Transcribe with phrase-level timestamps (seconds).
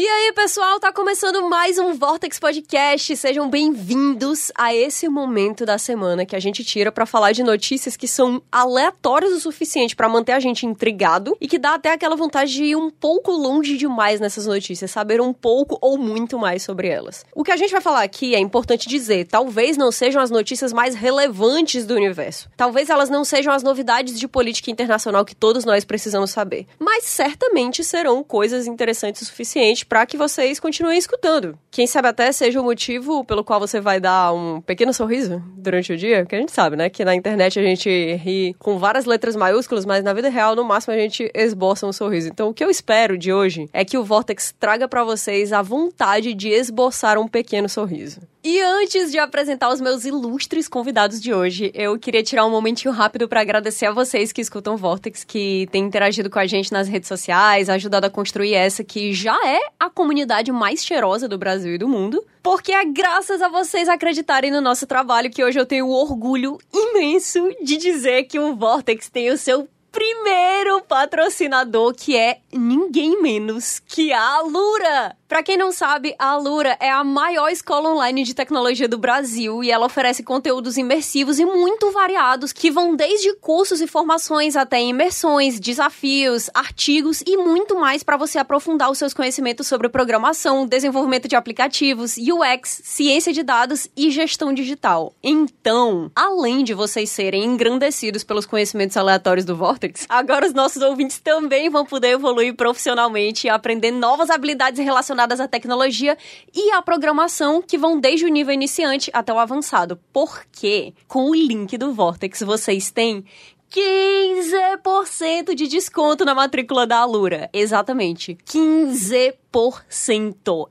[0.00, 3.16] E aí, pessoal, tá começando mais um Vortex Podcast.
[3.16, 7.96] Sejam bem-vindos a esse momento da semana que a gente tira para falar de notícias
[7.96, 12.14] que são aleatórias o suficiente para manter a gente intrigado e que dá até aquela
[12.14, 16.62] vontade de ir um pouco longe demais nessas notícias, saber um pouco ou muito mais
[16.62, 17.26] sobre elas.
[17.34, 20.72] O que a gente vai falar aqui é importante dizer, talvez não sejam as notícias
[20.72, 22.48] mais relevantes do universo.
[22.56, 27.02] Talvez elas não sejam as novidades de política internacional que todos nós precisamos saber, mas
[27.02, 31.58] certamente serão coisas interessantes o suficiente para que vocês continuem escutando.
[31.70, 35.92] Quem sabe até seja o motivo pelo qual você vai dar um pequeno sorriso durante
[35.92, 39.04] o dia, porque a gente sabe, né, que na internet a gente ri com várias
[39.04, 42.28] letras maiúsculas, mas na vida real, no máximo, a gente esboça um sorriso.
[42.28, 45.62] Então, o que eu espero de hoje é que o Vortex traga para vocês a
[45.62, 48.20] vontade de esboçar um pequeno sorriso.
[48.42, 52.94] E antes de apresentar os meus ilustres convidados de hoje, eu queria tirar um momentinho
[52.94, 56.86] rápido para agradecer a vocês que escutam Vortex, que têm interagido com a gente nas
[56.86, 61.74] redes sociais, ajudado a construir essa que já é a comunidade mais cheirosa do Brasil
[61.74, 62.24] e do mundo.
[62.40, 66.58] Porque é graças a vocês acreditarem no nosso trabalho que hoje eu tenho o orgulho
[66.72, 73.80] imenso de dizer que o Vortex tem o seu primeiro patrocinador, que é ninguém menos
[73.86, 75.16] que a Alura.
[75.28, 79.62] Para quem não sabe, a Alura é a maior escola online de tecnologia do Brasil
[79.62, 84.80] e ela oferece conteúdos imersivos e muito variados que vão desde cursos e formações até
[84.80, 91.28] imersões, desafios, artigos e muito mais para você aprofundar os seus conhecimentos sobre programação, desenvolvimento
[91.28, 95.12] de aplicativos, UX, ciência de dados e gestão digital.
[95.22, 101.18] Então, além de vocês serem engrandecidos pelos conhecimentos aleatórios do Vortex, agora os nossos ouvintes
[101.20, 106.16] também vão poder evoluir profissionalmente e aprender novas habilidades relacionadas à tecnologia
[106.54, 109.98] e à programação, que vão desde o nível iniciante até o avançado.
[110.12, 113.24] Porque com o link do Vortex vocês têm
[113.70, 117.50] 15% de desconto na matrícula da Alura.
[117.52, 118.36] Exatamente.
[118.46, 119.34] 15%.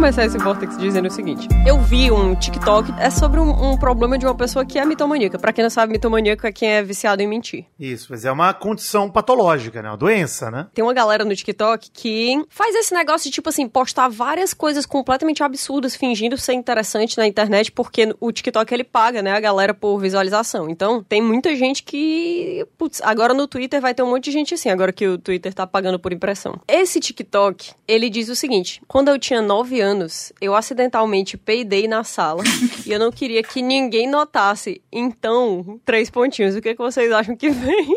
[0.00, 1.46] Começar esse Vortex dizendo o seguinte.
[1.66, 5.38] Eu vi um TikTok, é sobre um, um problema de uma pessoa que é mitomaníaca.
[5.38, 7.66] Pra quem não sabe, mitomaníaco é quem é viciado em mentir.
[7.78, 9.90] Isso, mas é uma condição patológica, né?
[9.90, 10.68] Uma doença, né?
[10.72, 14.86] Tem uma galera no TikTok que faz esse negócio de, tipo assim, postar várias coisas
[14.86, 19.74] completamente absurdas, fingindo ser interessante na internet, porque o TikTok ele paga, né, a galera
[19.74, 20.70] por visualização.
[20.70, 22.66] Então, tem muita gente que.
[22.78, 25.52] Putz, agora no Twitter vai ter um monte de gente assim, agora que o Twitter
[25.52, 26.58] tá pagando por impressão.
[26.66, 31.88] Esse TikTok, ele diz o seguinte: quando eu tinha 9 anos, anos, eu acidentalmente peidei
[31.88, 32.42] na sala
[32.86, 34.82] e eu não queria que ninguém notasse.
[34.90, 36.56] Então, três pontinhos.
[36.56, 37.86] O que, é que vocês acham que vem?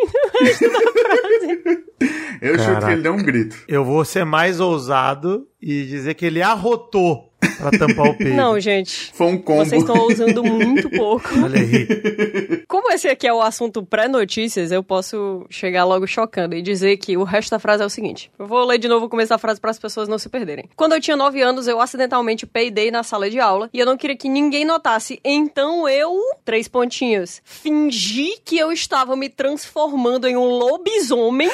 [2.41, 3.55] Eu chuto que ele deu um grito.
[3.69, 8.35] Eu vou ser mais ousado e dizer que ele arrotou pra tampar o peito.
[8.35, 9.11] Não, gente.
[9.13, 9.65] Foi um combo.
[9.65, 11.29] Vocês estão usando muito pouco.
[11.43, 12.63] Olha aí.
[12.67, 17.17] Como esse aqui é o assunto pré-notícias, eu posso chegar logo chocando e dizer que
[17.17, 18.31] o resto da frase é o seguinte.
[18.37, 20.65] Eu vou ler de novo o começo da frase para as pessoas não se perderem.
[20.75, 23.97] Quando eu tinha 9 anos, eu acidentalmente peidei na sala de aula e eu não
[23.97, 25.19] queria que ninguém notasse.
[25.23, 31.49] Então eu, três pontinhos, fingi que eu estava me transformando em um lobisomem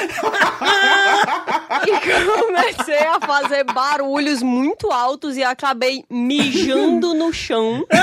[1.87, 1.91] e
[2.41, 5.78] comecei a fazer barulhos muito altos e acabei
[6.09, 7.85] mijando no chão.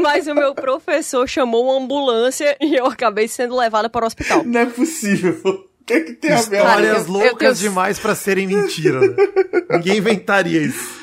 [0.00, 4.42] Mas o meu professor chamou uma ambulância e eu acabei sendo levada para o hospital.
[4.44, 5.40] Não é possível.
[5.44, 6.58] O que, é que tem a ver?
[6.58, 7.70] Histórias loucas tenho...
[7.70, 9.00] demais para serem mentira.
[9.00, 9.16] Né?
[9.70, 11.00] Ninguém inventaria isso.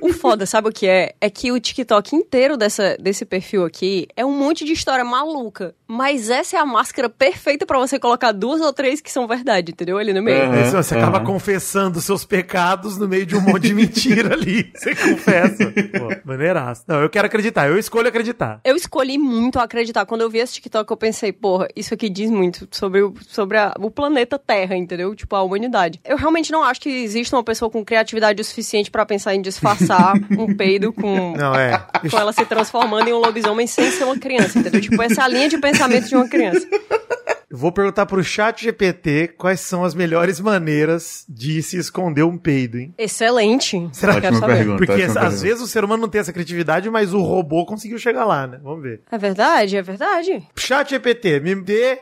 [0.00, 1.14] O foda, sabe o que é?
[1.20, 5.74] É que o TikTok inteiro dessa, desse perfil aqui é um monte de história maluca.
[5.92, 9.72] Mas essa é a máscara perfeita para você colocar duas ou três que são verdade,
[9.72, 9.98] entendeu?
[9.98, 10.50] Ali no meio.
[10.50, 11.02] Uhum, você uhum.
[11.02, 14.72] acaba confessando seus pecados no meio de um monte de mentira ali.
[14.74, 15.66] Você confessa.
[15.66, 16.84] Pô, maneiraço.
[16.88, 17.68] Não, eu quero acreditar.
[17.68, 18.58] Eu escolho acreditar.
[18.64, 20.06] Eu escolhi muito acreditar.
[20.06, 23.58] Quando eu vi esse TikTok, eu pensei, porra, isso aqui diz muito sobre o, sobre
[23.58, 25.14] a, o planeta Terra, entendeu?
[25.14, 26.00] Tipo, a humanidade.
[26.06, 29.42] Eu realmente não acho que exista uma pessoa com criatividade o suficiente para pensar em
[29.42, 31.84] disfarçar um peido com, não, é.
[32.10, 34.80] com ela se transformando em um lobisomem sem ser uma criança, entendeu?
[34.80, 36.66] Tipo, essa é a linha de pensamento de uma criança.
[37.54, 42.78] Vou perguntar pro chat GPT quais são as melhores maneiras de se esconder um peido,
[42.78, 42.94] hein?
[42.96, 43.90] Excelente.
[43.92, 45.36] Será que pergunta, Porque às pergunta.
[45.36, 48.58] vezes o ser humano não tem essa criatividade, mas o robô conseguiu chegar lá, né?
[48.62, 49.02] Vamos ver.
[49.10, 50.42] É verdade, é verdade.
[50.56, 51.98] Chat GPT, me dê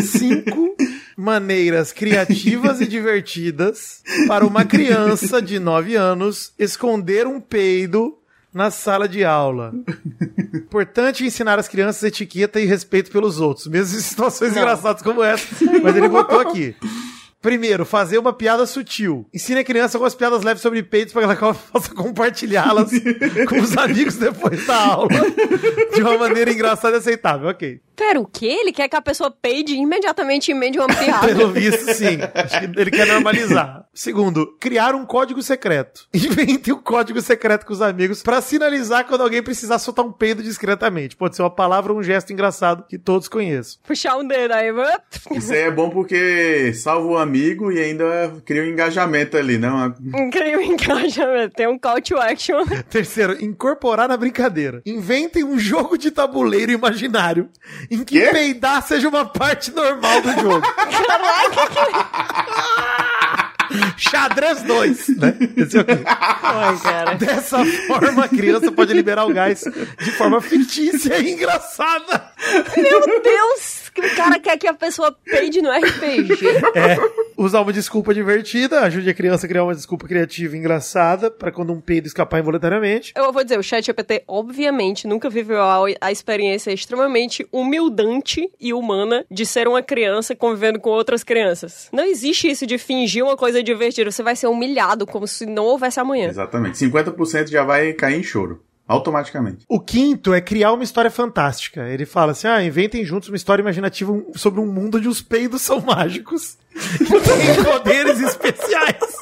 [0.00, 0.76] cinco
[1.18, 8.16] maneiras criativas e divertidas para uma criança de 9 anos esconder um peido
[8.54, 9.74] na sala de aula.
[10.54, 14.62] Importante ensinar as crianças etiqueta e respeito pelos outros, mesmo em situações Não.
[14.62, 15.46] engraçadas como essa.
[15.82, 16.74] Mas ele botou aqui.
[17.44, 19.26] Primeiro, fazer uma piada sutil.
[19.32, 22.90] Ensine a criança algumas piadas leves sobre peitos para que ela possa compartilhá-las
[23.46, 25.08] com os amigos depois da aula.
[25.94, 27.82] De uma maneira engraçada e aceitável, ok.
[27.94, 28.46] Pera, o quê?
[28.46, 31.28] Ele quer que a pessoa peide imediatamente em meio uma piada.
[31.28, 32.18] Pelo visto, sim.
[32.34, 33.84] Acho que ele quer normalizar.
[33.94, 36.08] Segundo, criar um código secreto.
[36.12, 40.42] Invente um código secreto com os amigos para sinalizar quando alguém precisar soltar um peido
[40.42, 41.14] discretamente.
[41.14, 43.78] Pode ser uma palavra ou um gesto engraçado que todos conheçam.
[43.86, 44.72] Puxar um dedo aí.
[45.30, 49.94] Isso aí é bom porque salva o amigo e ainda cria um engajamento ali, não?
[50.30, 51.54] Cria um engajamento.
[51.54, 52.64] Tem um call to action.
[52.88, 54.82] Terceiro, incorporar na brincadeira.
[54.86, 57.48] Inventem um jogo de tabuleiro imaginário
[57.90, 58.28] em que Quê?
[58.30, 60.66] peidar seja uma parte normal do jogo.
[63.96, 65.34] Xadrez 2, né?
[65.56, 67.14] Esse é Ai, cara.
[67.14, 69.64] Dessa forma, a criança pode liberar o gás
[69.98, 72.30] de forma fictícia e engraçada.
[72.76, 73.84] Meu Deus!
[73.94, 76.46] que o cara quer que a pessoa peide no RPG.
[76.74, 76.96] É,
[77.36, 81.52] usar uma desculpa divertida, ajude a criança a criar uma desculpa criativa e engraçada para
[81.52, 83.12] quando um peido escapar involuntariamente.
[83.16, 88.72] Eu vou dizer, o chat GPT obviamente nunca viveu a, a experiência extremamente humildante e
[88.72, 91.88] humana de ser uma criança convivendo com outras crianças.
[91.92, 95.64] Não existe isso de fingir uma coisa divertida, você vai ser humilhado como se não
[95.64, 96.28] houvesse amanhã.
[96.28, 96.78] Exatamente.
[96.78, 98.62] 50% já vai cair em choro.
[98.86, 99.64] Automaticamente.
[99.68, 101.88] O quinto é criar uma história fantástica.
[101.88, 105.62] Ele fala assim: ah, inventem juntos uma história imaginativa sobre um mundo onde os peidos
[105.62, 106.58] são mágicos
[107.00, 109.18] e têm poderes especiais.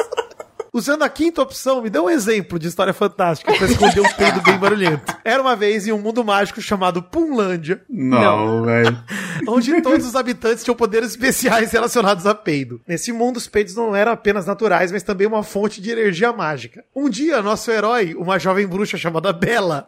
[0.72, 4.40] Usando a quinta opção, me dê um exemplo de história fantástica pra esconder um peido
[4.40, 5.14] bem barulhento.
[5.22, 7.82] Era uma vez em um mundo mágico chamado Punlândia.
[7.90, 8.98] Não, velho.
[9.46, 12.80] onde todos os habitantes tinham poderes especiais relacionados a peido.
[12.88, 16.82] Nesse mundo, os peidos não eram apenas naturais, mas também uma fonte de energia mágica.
[16.96, 19.86] Um dia, nosso herói, uma jovem bruxa chamada Bela,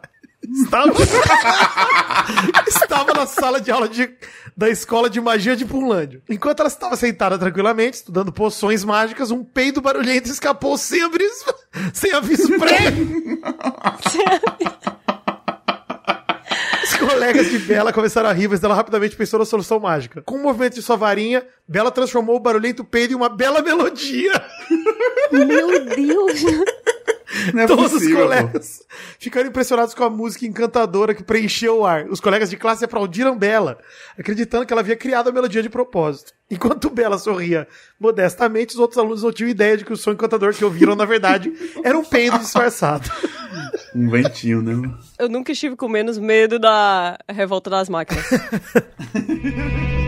[0.53, 0.91] Estava...
[2.67, 4.09] estava na sala de aula de...
[4.55, 6.21] da escola de magia de Punlândia.
[6.29, 11.45] Enquanto ela estava sentada tranquilamente, estudando poções mágicas, um peido barulhento escapou sem aviso,
[11.93, 13.41] sem aviso prévio.
[16.83, 20.21] Os colegas de Bela começaram a rir, mas ela rapidamente pensou na solução mágica.
[20.21, 24.31] Com um movimento de sua varinha, Bela transformou o barulhento peido em uma bela melodia.
[25.31, 26.41] Meu Deus!
[27.55, 28.95] É Todos possível, os colegas pô.
[29.19, 32.07] ficaram impressionados com a música encantadora que preencheu o ar.
[32.09, 33.77] Os colegas de classe aplaudiram Bela,
[34.17, 36.33] acreditando que ela havia criado a melodia de propósito.
[36.49, 37.67] Enquanto Bela sorria
[37.99, 41.05] modestamente, os outros alunos não tinham ideia de que o som encantador que ouviram, na
[41.05, 41.51] verdade,
[41.83, 43.09] era um peido disfarçado.
[43.95, 44.93] Um ventinho, né?
[45.17, 48.25] Eu nunca estive com menos medo da revolta das máquinas.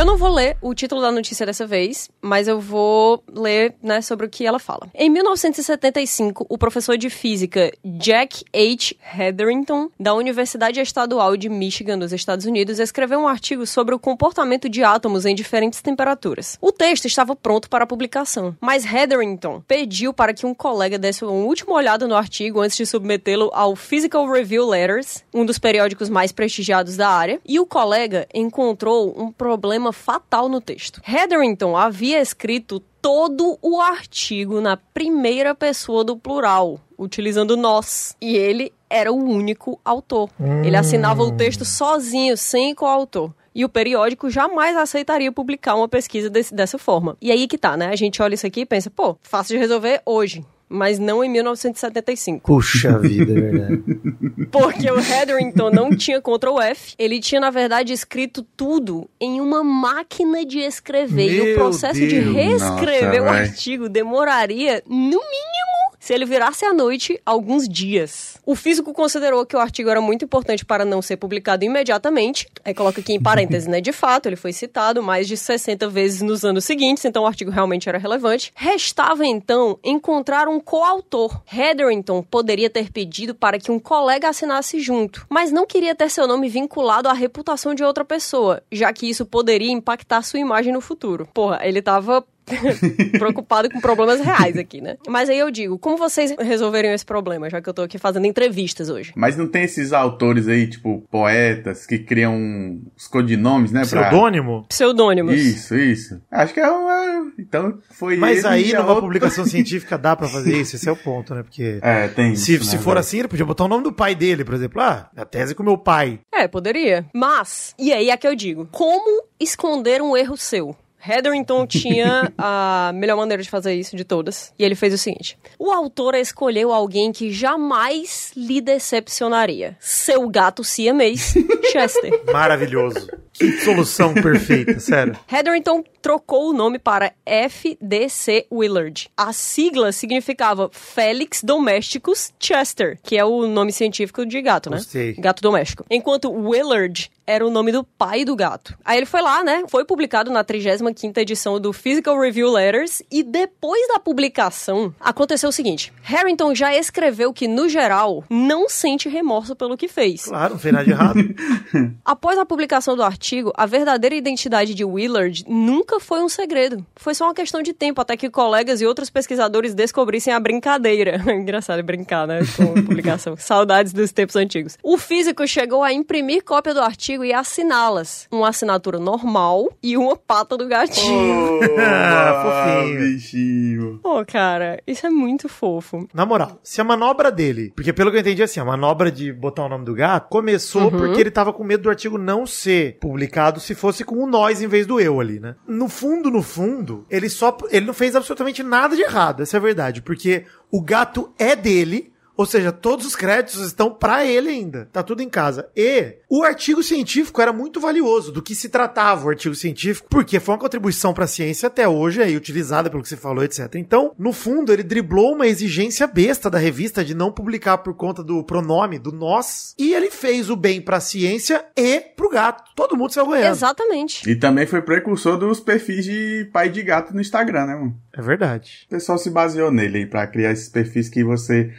[0.00, 4.00] Eu não vou ler o título da notícia dessa vez, mas eu vou ler, né,
[4.00, 4.88] sobre o que ela fala.
[4.94, 8.94] Em 1975, o professor de física Jack H.
[9.14, 14.70] Hetherington, da Universidade Estadual de Michigan, nos Estados Unidos, escreveu um artigo sobre o comportamento
[14.70, 16.56] de átomos em diferentes temperaturas.
[16.62, 21.34] O texto estava pronto para publicação, mas Hetherington pediu para que um colega desse uma
[21.34, 26.32] última olhada no artigo antes de submetê-lo ao Physical Review Letters, um dos periódicos mais
[26.32, 31.00] prestigiados da área, e o colega encontrou um problema fatal no texto.
[31.06, 38.14] Hetherington havia escrito todo o artigo na primeira pessoa do plural, utilizando nós.
[38.20, 40.28] E ele era o único autor.
[40.38, 40.62] Hum.
[40.64, 43.32] Ele assinava o texto sozinho, sem coautor.
[43.54, 47.16] E o periódico jamais aceitaria publicar uma pesquisa desse, dessa forma.
[47.20, 47.88] E aí que tá, né?
[47.88, 51.28] A gente olha isso aqui e pensa, pô, fácil de resolver hoje mas não em
[51.28, 52.46] 1975.
[52.46, 53.82] Puxa vida, é verdade.
[54.52, 59.64] Porque o Hetherington não tinha Ctrl F, ele tinha, na verdade, escrito tudo em uma
[59.64, 61.30] máquina de escrever.
[61.32, 62.34] e o Meu processo de Deus.
[62.34, 63.42] reescrever Nossa, o véi.
[63.42, 65.69] artigo demoraria, no mínimo,
[66.00, 68.38] se ele virasse à noite, alguns dias.
[68.46, 72.48] O físico considerou que o artigo era muito importante para não ser publicado imediatamente.
[72.64, 73.82] Aí coloca aqui em parênteses, né?
[73.82, 77.50] De fato, ele foi citado mais de 60 vezes nos anos seguintes, então o artigo
[77.50, 78.50] realmente era relevante.
[78.56, 81.42] Restava então encontrar um coautor.
[81.52, 86.26] Hetherington poderia ter pedido para que um colega assinasse junto, mas não queria ter seu
[86.26, 90.80] nome vinculado à reputação de outra pessoa, já que isso poderia impactar sua imagem no
[90.80, 91.28] futuro.
[91.34, 92.24] Porra, ele tava
[93.18, 94.96] preocupado com problemas reais aqui, né?
[95.08, 98.26] Mas aí eu digo, como vocês resolveriam esse problema, já que eu tô aqui fazendo
[98.26, 99.12] entrevistas hoje?
[99.16, 103.82] Mas não tem esses autores aí, tipo, poetas, que criam os codinomes, né?
[103.86, 104.64] pra- Pseudônimo?
[104.68, 105.34] Pseudônimos.
[105.34, 106.20] Isso, isso.
[106.30, 107.30] Acho que é uma...
[107.38, 110.76] Então foi Mas ele aí, numa outra- publicação científica, dá pra fazer isso?
[110.76, 111.42] Esse é o ponto, né?
[111.42, 113.92] Porque É, tem se, isso, se né, for assim, ele podia botar o nome do
[113.92, 114.80] pai dele, por exemplo.
[114.80, 116.20] Ah, a tese com meu pai.
[116.32, 117.06] É, poderia.
[117.14, 120.74] Mas, e aí é que eu digo, como esconder um erro seu?
[121.04, 124.52] Hetherington tinha a melhor maneira de fazer isso de todas.
[124.58, 129.76] E ele fez o seguinte: o autor escolheu alguém que jamais lhe decepcionaria.
[129.80, 131.34] Seu gato siamês,
[131.72, 132.22] Chester.
[132.32, 133.08] Maravilhoso.
[133.32, 135.18] Que solução perfeita, sério.
[135.32, 139.08] Hetherington trocou o nome para FDC Willard.
[139.16, 144.76] A sigla significava Felix Domesticus Chester, que é o nome científico de gato, né?
[144.76, 145.14] Gostei.
[145.14, 145.86] Gato doméstico.
[145.90, 148.76] Enquanto Willard era o nome do pai do gato.
[148.84, 149.64] Aí ele foi lá, né?
[149.68, 155.52] Foi publicado na 35ª edição do Physical Review Letters e depois da publicação, aconteceu o
[155.52, 155.92] seguinte.
[156.02, 160.24] Harrington já escreveu que, no geral, não sente remorso pelo que fez.
[160.24, 161.18] Claro, não fez nada de errado.
[162.04, 166.84] Após a publicação do artigo, a verdadeira identidade de Willard nunca foi um segredo.
[166.96, 171.20] Foi só uma questão de tempo até que colegas e outros pesquisadores descobrissem a brincadeira.
[171.30, 172.40] Engraçado brincar, né?
[172.56, 173.36] Com a publicação.
[173.38, 174.76] Saudades dos tempos antigos.
[174.82, 178.26] O físico chegou a imprimir cópia do artigo e assiná-las.
[178.30, 181.60] Uma assinatura normal e uma pata do gatinho.
[181.60, 182.42] Oh, Ah,
[182.74, 182.98] fofinho.
[182.98, 184.00] bichinho.
[184.02, 186.08] Pô, cara, isso é muito fofo.
[186.12, 189.32] Na moral, se a manobra dele, porque pelo que eu entendi assim, a manobra de
[189.32, 192.98] botar o nome do gato começou porque ele tava com medo do artigo não ser
[193.00, 195.54] publicado se fosse com o nós em vez do eu ali, né?
[195.66, 199.58] No fundo, no fundo, ele só ele não fez absolutamente nada de errado, essa é
[199.58, 202.09] a verdade, porque o gato é dele.
[202.40, 204.88] Ou seja, todos os créditos estão pra ele ainda.
[204.90, 205.68] Tá tudo em casa.
[205.76, 210.40] E o artigo científico era muito valioso do que se tratava o artigo científico, porque
[210.40, 213.74] foi uma contribuição pra ciência até hoje aí utilizada pelo que você falou, etc.
[213.74, 218.24] Então, no fundo, ele driblou uma exigência besta da revista de não publicar por conta
[218.24, 222.72] do pronome do nós, e ele fez o bem pra ciência e pro gato.
[222.74, 223.52] Todo mundo saiu ganhando.
[223.52, 224.30] Exatamente.
[224.30, 228.00] E também foi precursor dos perfis de pai de gato no Instagram, né, mano?
[228.14, 228.86] É verdade.
[228.86, 231.72] O pessoal se baseou nele aí pra criar esses perfis que você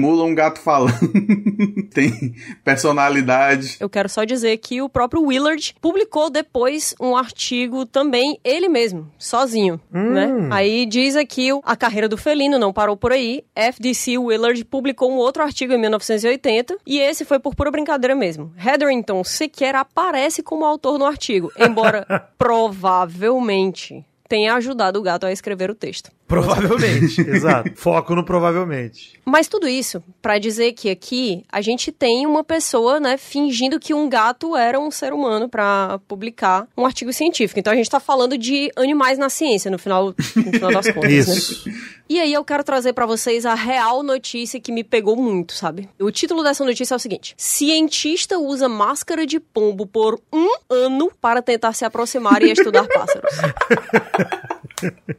[0.00, 0.98] simula um gato falando.
[1.92, 3.76] Tem personalidade.
[3.78, 9.10] Eu quero só dizer que o próprio Willard publicou depois um artigo também, ele mesmo,
[9.18, 10.48] sozinho, né?
[10.50, 13.44] Aí diz aqui a carreira do felino não parou por aí.
[13.54, 18.52] FDC Willard publicou um outro artigo em 1980 e esse foi por pura brincadeira mesmo.
[18.56, 22.06] Hetherington sequer aparece como autor no artigo, embora
[22.38, 26.12] provavelmente tenha ajudado o gato a escrever o texto.
[26.28, 27.72] Provavelmente, exato.
[27.74, 29.20] Foco no provavelmente.
[29.24, 33.92] Mas tudo isso pra dizer que aqui a gente tem uma pessoa, né, fingindo que
[33.92, 37.58] um gato era um ser humano pra publicar um artigo científico.
[37.58, 41.10] Então a gente tá falando de animais na ciência no final, no final das contas,
[41.10, 41.68] Isso.
[41.68, 41.74] né?
[42.10, 45.88] E aí eu quero trazer pra vocês a real notícia que me pegou muito, sabe?
[45.96, 51.12] O título dessa notícia é o seguinte: Cientista usa máscara de pombo por um ano
[51.20, 53.30] para tentar se aproximar e estudar pássaros.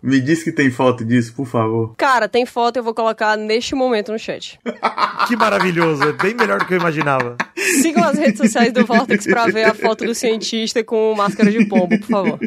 [0.02, 1.94] Me diz que tem foto disso, por favor.
[1.98, 4.60] Cara, tem foto, eu vou colocar neste momento no chat.
[5.28, 6.04] Que maravilhoso.
[6.04, 7.38] É bem melhor do que eu imaginava.
[7.82, 11.66] Sigam as redes sociais do Vortex pra ver a foto do cientista com máscara de
[11.66, 12.40] pombo, por favor.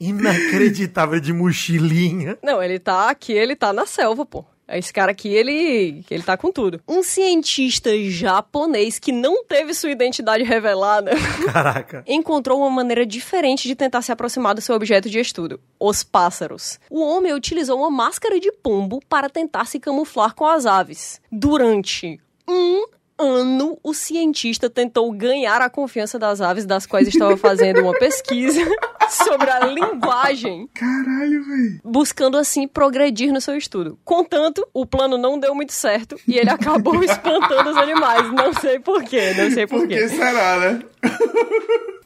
[0.00, 2.38] Inacreditável de mochilinha.
[2.42, 4.44] Não, ele tá aqui, ele tá na selva, pô.
[4.70, 6.80] Esse cara aqui, ele, ele tá com tudo.
[6.86, 11.12] Um cientista japonês que não teve sua identidade revelada
[11.50, 12.04] Caraca.
[12.06, 16.78] encontrou uma maneira diferente de tentar se aproximar do seu objeto de estudo, os pássaros.
[16.90, 21.20] O homem utilizou uma máscara de pombo para tentar se camuflar com as aves.
[21.32, 22.86] Durante um
[23.18, 28.60] ano, o cientista tentou ganhar a confiança das aves, das quais estava fazendo uma pesquisa
[29.10, 31.80] sobre a linguagem Caralho, velho.
[31.84, 33.98] buscando assim progredir no seu estudo.
[34.04, 38.32] Contanto, o plano não deu muito certo e ele acabou espantando os animais.
[38.32, 39.96] Não sei porquê, não sei Por porquê.
[39.96, 40.82] que será, né?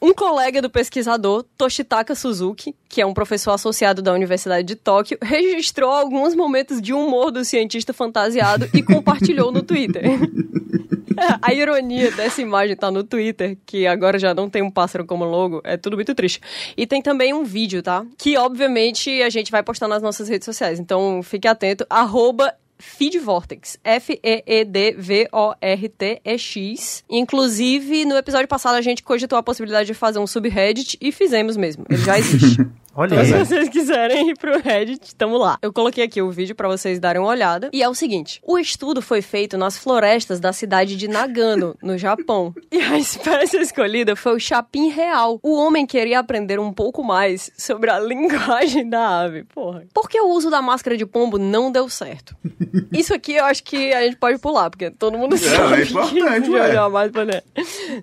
[0.01, 5.17] Um colega do pesquisador, Toshitaka Suzuki, que é um professor associado da Universidade de Tóquio,
[5.21, 10.03] registrou alguns momentos de humor do cientista fantasiado e compartilhou no Twitter.
[11.41, 15.25] A ironia dessa imagem tá no Twitter, que agora já não tem um pássaro como
[15.25, 16.41] logo, é tudo muito triste.
[16.75, 18.05] E tem também um vídeo, tá?
[18.17, 20.79] Que obviamente a gente vai postar nas nossas redes sociais.
[20.79, 23.79] Então fique atento, arroba Feedvortex.
[23.83, 24.23] F-E-E-D-V-O-R-T-E-X.
[27.09, 31.55] Inclusive, no episódio passado a gente cogitou a possibilidade de fazer um subreddit e fizemos
[31.55, 31.85] mesmo.
[31.89, 32.57] Ele já existe.
[32.95, 33.25] Olha Então, aí.
[33.25, 35.57] se vocês quiserem ir pro Reddit, tamo lá.
[35.61, 37.69] Eu coloquei aqui o vídeo pra vocês darem uma olhada.
[37.73, 41.97] E é o seguinte: o estudo foi feito nas florestas da cidade de Nagano, no
[41.97, 42.53] Japão.
[42.71, 45.39] E a espécie escolhida foi o chapim real.
[45.41, 49.43] O homem queria aprender um pouco mais sobre a linguagem da ave.
[49.45, 49.83] Porra.
[49.93, 52.35] Por que o uso da máscara de pombo não deu certo?
[52.93, 56.49] Isso aqui eu acho que a gente pode pular, porque todo mundo sabe é importante,
[56.49, 57.43] que jamais pode-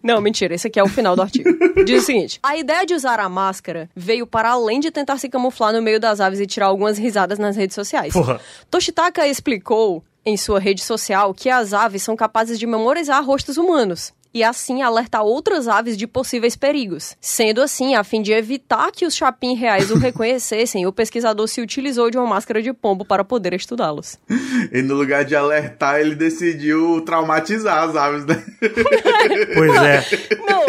[0.02, 1.48] Não, mentira, esse aqui é o final do artigo.
[1.84, 5.28] Diz o seguinte: a ideia de usar a máscara veio para além de tentar se
[5.28, 8.12] camuflar no meio das aves e tirar algumas risadas nas redes sociais.
[8.12, 8.40] Porra.
[8.70, 14.12] Toshitaka explicou em sua rede social que as aves são capazes de memorizar rostos humanos.
[14.32, 17.16] E assim alertar outras aves de possíveis perigos.
[17.20, 21.60] Sendo assim, a fim de evitar que os chapim reais o reconhecessem, o pesquisador se
[21.60, 24.18] utilizou de uma máscara de pombo para poder estudá-los.
[24.72, 28.44] E no lugar de alertar, ele decidiu traumatizar as aves, né?
[29.54, 30.04] Pois é.
[30.46, 30.66] Não,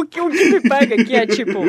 [0.00, 1.60] o que, o que me pega aqui é tipo.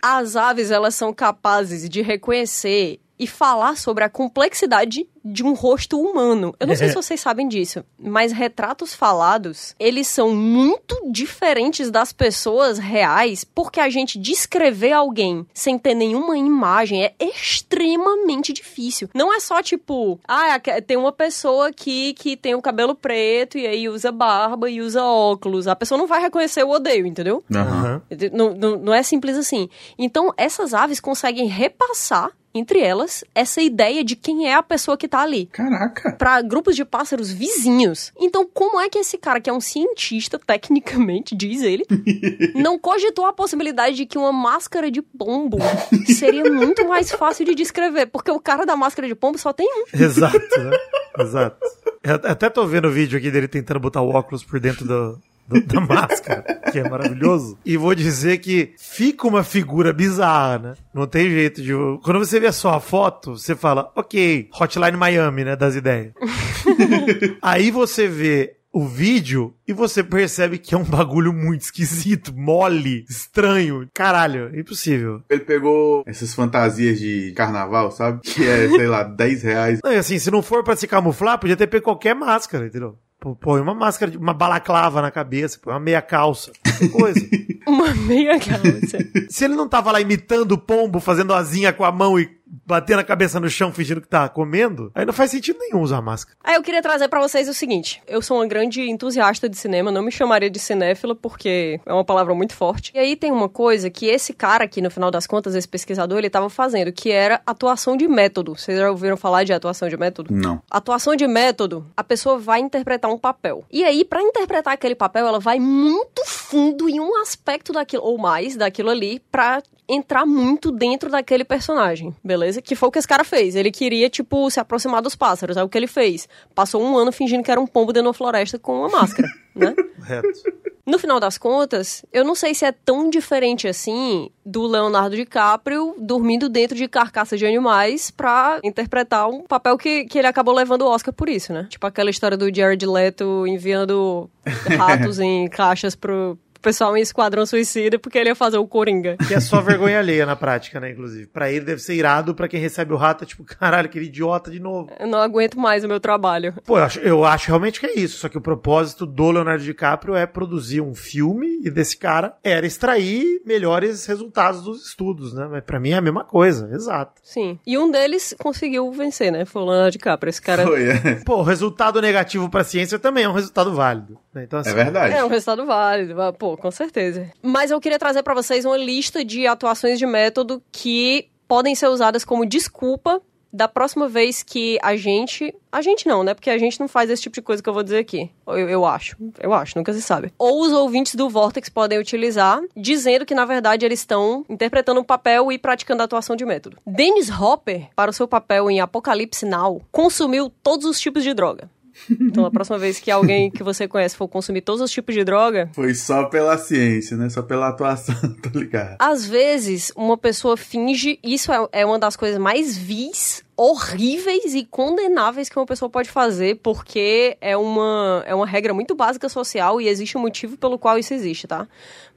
[0.00, 6.00] As aves, elas são capazes de reconhecer e falar sobre a complexidade de um rosto
[6.00, 6.54] humano.
[6.58, 12.14] Eu não sei se vocês sabem disso, mas retratos falados, eles são muito diferentes das
[12.14, 19.10] pessoas reais, porque a gente descrever alguém sem ter nenhuma imagem é extremamente difícil.
[19.14, 23.66] Não é só tipo, ah, tem uma pessoa aqui que tem o cabelo preto e
[23.66, 25.68] aí usa barba e usa óculos.
[25.68, 27.44] A pessoa não vai reconhecer o odeio, entendeu?
[27.54, 28.00] Aham.
[28.32, 29.68] Não, não, não é simples assim.
[29.98, 35.08] Então, essas aves conseguem repassar entre elas essa ideia de quem é a pessoa que
[35.08, 35.46] tá ali.
[35.46, 36.12] Caraca.
[36.12, 38.12] Pra grupos de pássaros vizinhos.
[38.18, 41.84] Então, como é que esse cara, que é um cientista, tecnicamente, diz ele,
[42.54, 45.58] não cogitou a possibilidade de que uma máscara de pombo
[46.06, 48.06] seria muito mais fácil de descrever?
[48.06, 49.84] Porque o cara da máscara de pombo só tem um.
[49.92, 50.76] Exato, né?
[51.18, 51.58] Exato.
[52.02, 55.20] Eu até tô vendo o vídeo aqui dele tentando botar o óculos por dentro do,
[55.50, 57.58] do- da máscara, que é maravilhoso.
[57.66, 60.74] E vou dizer que fica uma figura bizarra, né?
[60.94, 61.72] Não tem jeito de.
[62.02, 65.56] Quando você vê só a foto, você fala, ok, Hotline Miami, né?
[65.56, 66.12] Das ideias.
[67.42, 73.04] Aí você vê o vídeo e você percebe que é um bagulho muito esquisito, mole,
[73.08, 73.88] estranho.
[73.92, 75.22] Caralho, impossível.
[75.28, 78.20] Ele pegou essas fantasias de carnaval, sabe?
[78.30, 79.80] Que é, sei lá, 10 reais.
[79.84, 82.96] Não, e assim, se não for pra se camuflar, podia ter pego qualquer máscara, entendeu?
[83.18, 86.52] Pô, Põe uma máscara, de- uma balaclava na cabeça, põe uma meia calça,
[86.92, 87.20] coisa.
[87.66, 88.98] Uma meia calça.
[89.28, 92.26] se ele não tava lá imitando o pombo, fazendo asinha com a mão e
[92.66, 96.00] batendo a cabeça no chão fingindo que tá comendo, aí não faz sentido nenhum usar
[96.00, 96.36] máscara.
[96.42, 99.90] Aí eu queria trazer pra vocês o seguinte: eu sou uma grande entusiasta de cinema,
[99.90, 102.90] não me chamaria de cinéfila porque é uma palavra muito forte.
[102.94, 106.18] E aí tem uma coisa que esse cara aqui, no final das contas, esse pesquisador,
[106.18, 108.56] ele tava fazendo, que era atuação de método.
[108.56, 110.34] Vocês já ouviram falar de atuação de método?
[110.34, 110.62] Não.
[110.70, 113.64] Atuação de método, a pessoa vai interpretar um papel.
[113.70, 118.18] E aí, pra interpretar aquele papel, ela vai muito fundo em um aspecto daquilo, ou
[118.18, 122.62] mais daquilo ali, pra entrar muito dentro daquele personagem, beleza?
[122.62, 123.56] Que foi o que esse cara fez.
[123.56, 125.56] Ele queria, tipo, se aproximar dos pássaros.
[125.56, 126.28] É o que ele fez.
[126.54, 129.74] Passou um ano fingindo que era um pombo dentro da floresta com uma máscara, né?
[129.96, 130.60] Correto.
[130.86, 135.94] No final das contas, eu não sei se é tão diferente assim do Leonardo DiCaprio
[135.98, 140.82] dormindo dentro de carcaça de animais pra interpretar um papel que, que ele acabou levando
[140.82, 141.66] o Oscar por isso, né?
[141.68, 144.28] Tipo aquela história do Jared Leto enviando
[144.76, 149.16] ratos em caixas pro pessoal em Esquadrão Suicida porque ele ia fazer o Coringa.
[149.26, 151.26] Que é só vergonha alheia na prática, né, inclusive.
[151.26, 154.50] Pra ele deve ser irado, pra quem recebe o rato é tipo, caralho, aquele idiota
[154.50, 154.90] de novo.
[154.98, 156.54] Eu não aguento mais o meu trabalho.
[156.64, 158.18] Pô, eu acho, eu acho realmente que é isso.
[158.18, 162.66] Só que o propósito do Leonardo DiCaprio é produzir um filme e desse cara era
[162.66, 165.48] extrair melhores resultados dos estudos, né?
[165.50, 167.20] Mas pra mim é a mesma coisa, exato.
[167.22, 167.58] Sim.
[167.66, 169.44] E um deles conseguiu vencer, né?
[169.44, 170.30] Foi o Leonardo DiCaprio.
[170.30, 171.14] Esse cara Foi, é.
[171.24, 174.18] Pô, o resultado negativo pra ciência também é um resultado válido.
[174.34, 174.44] Né?
[174.44, 175.14] Então, assim, É verdade.
[175.14, 177.30] É um resultado válido, ah, com certeza.
[177.42, 181.88] Mas eu queria trazer pra vocês uma lista de atuações de método que podem ser
[181.88, 183.20] usadas como desculpa
[183.52, 185.54] da próxima vez que a gente.
[185.72, 186.34] A gente não, né?
[186.34, 188.30] Porque a gente não faz esse tipo de coisa que eu vou dizer aqui.
[188.46, 189.16] Eu, eu acho.
[189.40, 190.32] Eu acho, nunca se sabe.
[190.38, 195.04] Ou os ouvintes do Vortex podem utilizar, dizendo que, na verdade, eles estão interpretando um
[195.04, 196.76] papel e praticando a atuação de método.
[196.86, 201.68] Dennis Hopper, para o seu papel em Apocalipse Now, consumiu todos os tipos de droga.
[202.08, 205.24] Então, a próxima vez que alguém que você conhece for consumir todos os tipos de
[205.24, 205.70] droga.
[205.72, 207.28] Foi só pela ciência, né?
[207.28, 208.96] Só pela atuação, tô ligado.
[208.98, 211.18] Às vezes, uma pessoa finge.
[211.22, 216.08] Isso é, é uma das coisas mais vis horríveis e condenáveis que uma pessoa pode
[216.08, 220.78] fazer, porque é uma, é uma regra muito básica social e existe um motivo pelo
[220.78, 221.68] qual isso existe, tá?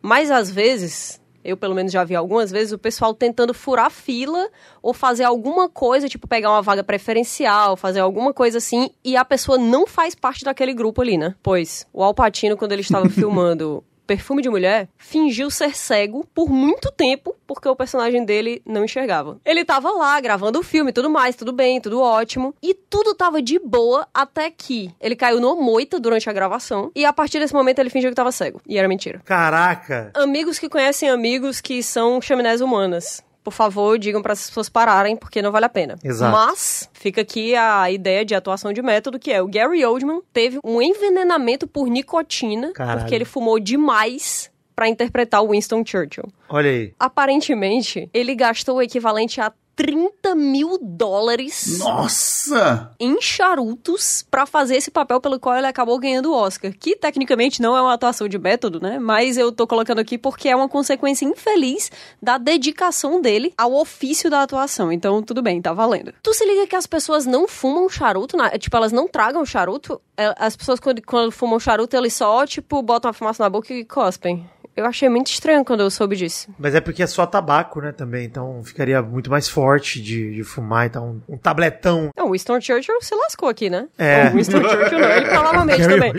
[0.02, 4.50] Mas às vezes, eu pelo menos já vi algumas vezes, o pessoal tentando furar fila
[4.82, 9.26] ou fazer alguma coisa, tipo pegar uma vaga preferencial, fazer alguma coisa assim, e a
[9.26, 11.36] pessoa não faz parte daquele grupo ali, né?
[11.42, 16.92] Pois o Alpatino, quando ele estava filmando Perfume de Mulher, fingiu ser cego por muito
[16.92, 19.40] tempo, porque o personagem dele não enxergava.
[19.46, 23.42] Ele tava lá gravando o filme, tudo mais, tudo bem, tudo ótimo, e tudo tava
[23.42, 27.54] de boa até que ele caiu no moita durante a gravação, e a partir desse
[27.54, 28.62] momento ele fingiu que tava cego.
[28.68, 29.22] E era mentira.
[29.26, 30.12] Caraca!
[30.14, 35.16] Amigos que conhecem amigos que são chaminés humanas por favor, digam para as pessoas pararem,
[35.16, 35.96] porque não vale a pena.
[36.04, 36.32] Exato.
[36.32, 40.60] Mas fica aqui a ideia de atuação de método, que é o Gary Oldman teve
[40.64, 43.02] um envenenamento por nicotina, Caralho.
[43.02, 46.26] porque ele fumou demais para interpretar o Winston Churchill.
[46.50, 46.94] Olha aí.
[47.00, 52.92] Aparentemente, ele gastou o equivalente a 30 mil dólares Nossa!
[53.00, 56.72] em charutos pra fazer esse papel pelo qual ele acabou ganhando o Oscar.
[56.80, 59.00] Que tecnicamente não é uma atuação de método, né?
[59.00, 64.30] Mas eu tô colocando aqui porque é uma consequência infeliz da dedicação dele ao ofício
[64.30, 64.92] da atuação.
[64.92, 66.14] Então, tudo bem, tá valendo.
[66.22, 70.00] Tu se liga que as pessoas não fumam charuto, na- tipo, elas não tragam charuto.
[70.16, 73.74] É, As pessoas, quando, quando fumam charuto, eles só, tipo, botam a fumaça na boca
[73.74, 74.48] e cospem.
[74.76, 76.50] Eu achei muito estranho quando eu soube disso.
[76.58, 78.26] Mas é porque é só tabaco, né, também.
[78.26, 80.88] Então ficaria muito mais forte de, de fumar.
[80.88, 82.10] Então, um tabletão.
[82.18, 83.88] Não, o Winston Churchill se lascou aqui, né?
[83.98, 84.30] É.
[84.30, 86.14] O Winston Churchill não, ele provavelmente Gary também.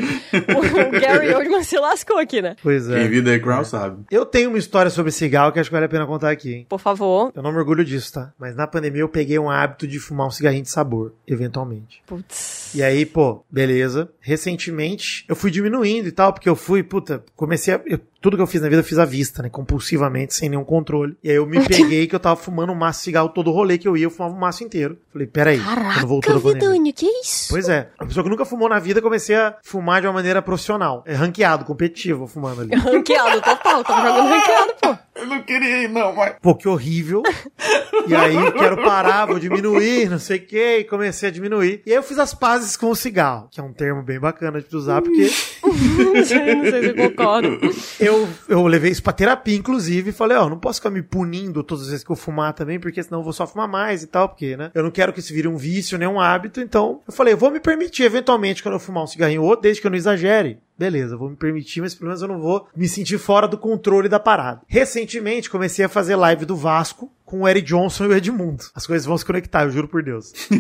[0.57, 2.57] O Gary Oldman se lascou aqui, né?
[2.63, 3.01] Pois é.
[3.01, 4.05] Quem viu The Crown sabe.
[4.11, 6.67] Eu tenho uma história sobre cigarro que acho que vale a pena contar aqui, hein?
[6.69, 7.33] Por favor.
[7.35, 8.33] Eu não me orgulho disso, tá?
[8.39, 12.03] Mas na pandemia eu peguei um hábito de fumar um cigarrinho de sabor, eventualmente.
[12.07, 12.64] Putz.
[12.75, 14.11] E aí, pô, beleza.
[14.21, 17.81] Recentemente eu fui diminuindo e tal, porque eu fui, puta, comecei a.
[17.87, 19.51] eu- tudo que eu fiz na vida eu fiz à vista, né?
[19.51, 21.15] Compulsivamente, sem nenhum controle.
[21.23, 23.77] E aí eu me peguei que eu tava fumando um maço de cigarro todo rolê
[23.77, 24.97] que eu ia, eu fumava um maço inteiro.
[25.13, 26.93] Falei, peraí, quando voltou Caraca, da pandemia.
[26.95, 27.49] Que isso?
[27.51, 27.91] Pois é.
[27.99, 31.03] A pessoa que nunca fumou na vida, comecei a fumar de uma maneira profissional.
[31.07, 32.71] É ranqueado, competitivo, fumando ali.
[32.81, 34.97] Ranqueado total, tava jogando ranqueado, pô.
[35.21, 36.35] Eu não queria ir, não, mas.
[36.41, 37.23] Pô, que horrível.
[38.09, 41.83] E aí eu quero parar, vou diminuir, não sei o que, e comecei a diminuir.
[41.85, 44.61] E aí eu fiz as pazes com o cigarro, que é um termo bem bacana
[44.61, 45.31] de usar, porque
[45.63, 47.59] não sei, se eu concordo.
[48.01, 51.63] eu, eu levei isso pra terapia, inclusive, e falei, ó, não posso ficar me punindo
[51.63, 54.07] todas as vezes que eu fumar também, porque senão eu vou só fumar mais e
[54.07, 54.71] tal, porque, né?
[54.75, 57.39] Eu não quero que isso vire um vício, nem um hábito, então eu falei, eu
[57.39, 59.99] vou me permitir, eventualmente, quando eu fumar um cigarrinho ou outro, desde que eu não
[59.99, 60.59] exagere.
[60.77, 64.09] Beleza, vou me permitir, mas pelo menos eu não vou me sentir fora do controle
[64.09, 64.63] da parada.
[64.67, 68.63] Recentemente, comecei a fazer live do Vasco com o Eric Johnson e o Edmundo.
[68.73, 70.33] As coisas vão se conectar, eu juro por Deus.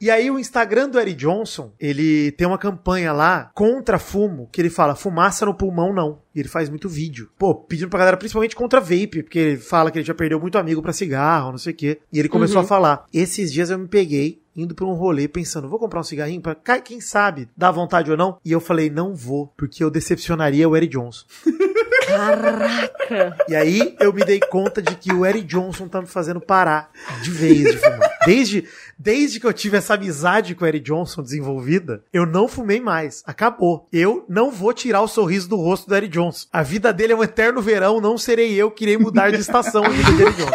[0.00, 4.60] E aí o Instagram do Eric Johnson, ele tem uma campanha lá contra fumo, que
[4.60, 6.20] ele fala fumaça no pulmão não.
[6.34, 7.30] E ele faz muito vídeo.
[7.38, 10.58] Pô, pedindo pra galera, principalmente contra vape, porque ele fala que ele já perdeu muito
[10.58, 11.98] amigo pra cigarro, não sei o quê.
[12.12, 13.06] E ele começou a falar.
[13.12, 16.54] Esses dias eu me peguei indo pra um rolê pensando, vou comprar um cigarrinho pra
[16.54, 18.38] ca- quem sabe, dá vontade ou não.
[18.44, 21.26] E eu falei, não vou, porque eu decepcionaria o Eric Johnson.
[22.06, 23.36] Caraca.
[23.48, 26.90] E aí eu me dei conta de que o Eric Johnson tá me fazendo parar
[27.22, 28.10] de vez de fumar.
[28.24, 28.64] Desde,
[28.98, 33.22] desde que eu tive essa amizade com o Eric Johnson desenvolvida, eu não fumei mais.
[33.26, 33.86] Acabou.
[33.92, 36.46] Eu não vou tirar o sorriso do rosto do Eric Johnson.
[36.52, 39.84] A vida dele é um eterno verão, não serei eu que irei mudar de estação
[39.84, 40.50] Eric Johnson.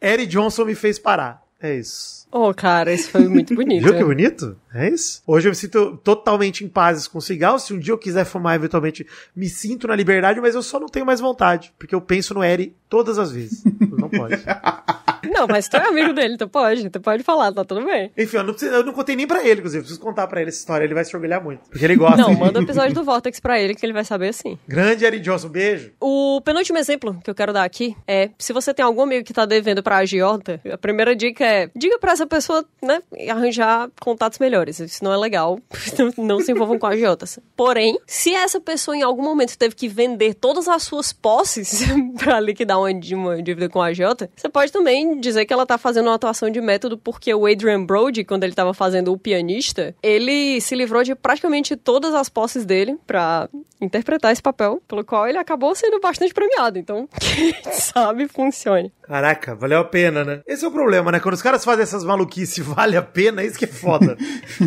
[0.00, 1.42] Eric Johnson me fez parar.
[1.60, 2.19] É isso.
[2.32, 3.82] Ô, cara, isso foi muito bonito.
[3.84, 4.56] Viu que bonito?
[4.74, 5.22] É isso.
[5.26, 7.58] Hoje eu me sinto totalmente em paz com cigarro.
[7.58, 10.88] Se um dia eu quiser fumar, eventualmente me sinto na liberdade, mas eu só não
[10.88, 11.72] tenho mais vontade.
[11.78, 13.62] Porque eu penso no Eri todas as vezes.
[13.64, 14.36] Não pode.
[15.22, 18.10] Não, mas tu é amigo dele, tu pode, tu pode falar, tá tudo bem.
[18.16, 19.82] Enfim, eu não, preciso- eu não contei nem pra ele, inclusive.
[19.82, 20.82] Preciso contar pra ele essa história.
[20.84, 21.68] Ele vai se orgulhar muito.
[21.68, 22.16] Porque ele gosta.
[22.16, 24.58] Não, manda o episódio do Vortex pra ele que ele vai saber assim.
[24.66, 25.92] Grande Eri Johnson, beijo.
[26.00, 29.32] O penúltimo exemplo que eu quero dar aqui é: se você tem algum amigo que
[29.34, 34.38] tá devendo pra agiota, a primeira dica é: diga pra essa pessoa, né, arranjar contatos
[34.38, 34.78] melhores.
[34.78, 35.58] Isso não é legal.
[36.16, 37.38] Não, se envolvam com agiotas.
[37.56, 41.82] Porém, se essa pessoa em algum momento teve que vender todas as suas posses
[42.18, 45.78] pra liquidar uma, uma dívida com a agiota, você pode também dizer que ela tá
[45.78, 49.94] fazendo uma atuação de método porque o Adrian Brody, quando ele tava fazendo o pianista,
[50.02, 53.48] ele se livrou de praticamente todas as posses dele pra
[53.80, 56.78] interpretar esse papel, pelo qual ele acabou sendo bastante premiado.
[56.78, 58.92] Então, quem sabe funcione.
[59.02, 60.42] Caraca, valeu a pena, né?
[60.46, 61.18] Esse é o problema, né?
[61.18, 64.16] Quando os caras fazem essas maluquices, vale a pena, isso que é foda.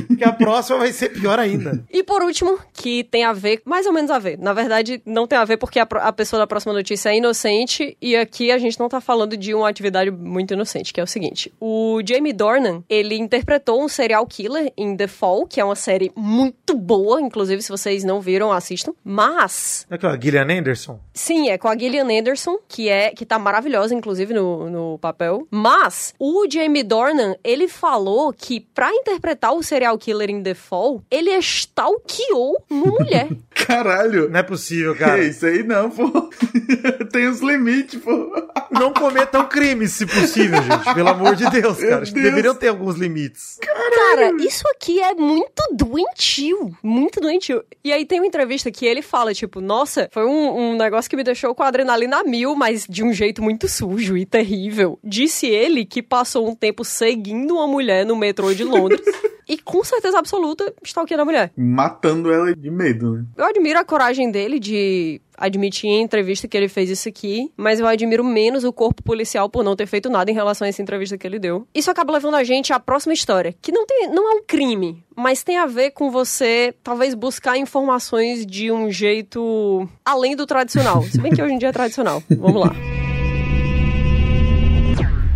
[0.07, 1.83] Porque a próxima vai ser pior ainda.
[1.91, 4.37] E por último, que tem a ver, mais ou menos a ver.
[4.37, 7.97] Na verdade, não tem a ver porque a, a pessoa da próxima notícia é inocente
[8.01, 11.07] e aqui a gente não tá falando de uma atividade muito inocente, que é o
[11.07, 11.53] seguinte.
[11.59, 16.11] O Jamie Dornan, ele interpretou um serial killer em The Fall, que é uma série
[16.15, 18.93] muito boa, inclusive se vocês não viram, assistam.
[19.03, 19.85] Mas...
[19.89, 20.99] É que a Gillian Anderson?
[21.13, 25.47] Sim, é com a Gillian Anderson, que é que tá maravilhosa, inclusive, no, no papel.
[25.49, 31.01] Mas o Jamie Dornan, ele falou que pra interpretar o serial killer em The Fall,
[31.09, 33.29] ele stalkeou uma mulher.
[33.53, 34.29] Caralho!
[34.29, 35.23] Não é possível, cara.
[35.23, 36.29] É isso aí não, pô.
[37.11, 38.31] Tem os limites, pô.
[38.71, 40.93] Não cometam crimes, se possível, gente.
[40.93, 42.01] Pelo amor de Deus, cara.
[42.01, 42.31] Acho que Deus.
[42.31, 43.59] deveriam ter alguns limites.
[43.61, 46.75] Cara, isso aqui é muito doentio.
[46.81, 47.63] Muito doentio.
[47.83, 51.15] E aí tem uma entrevista que ele fala, tipo, nossa, foi um, um negócio que
[51.15, 54.99] me deixou com a adrenalina mil, mas de um jeito muito sujo e terrível.
[55.03, 56.83] Disse ele que passou um tempo
[57.23, 59.01] seguindo uma mulher no metrô de Londres.
[59.45, 61.51] E com certeza absoluta, stalkeando a mulher.
[61.57, 63.25] Matando ela de medo, né?
[63.35, 67.77] Eu admiro a coragem dele de admitir em entrevista que ele fez isso aqui, mas
[67.77, 70.81] eu admiro menos o corpo policial por não ter feito nada em relação a essa
[70.81, 71.67] entrevista que ele deu.
[71.75, 75.03] Isso acaba levando a gente à próxima história, que não tem, não é um crime,
[75.13, 81.03] mas tem a ver com você talvez buscar informações de um jeito além do tradicional.
[81.03, 82.23] Se bem que hoje em dia é tradicional.
[82.29, 82.73] Vamos lá.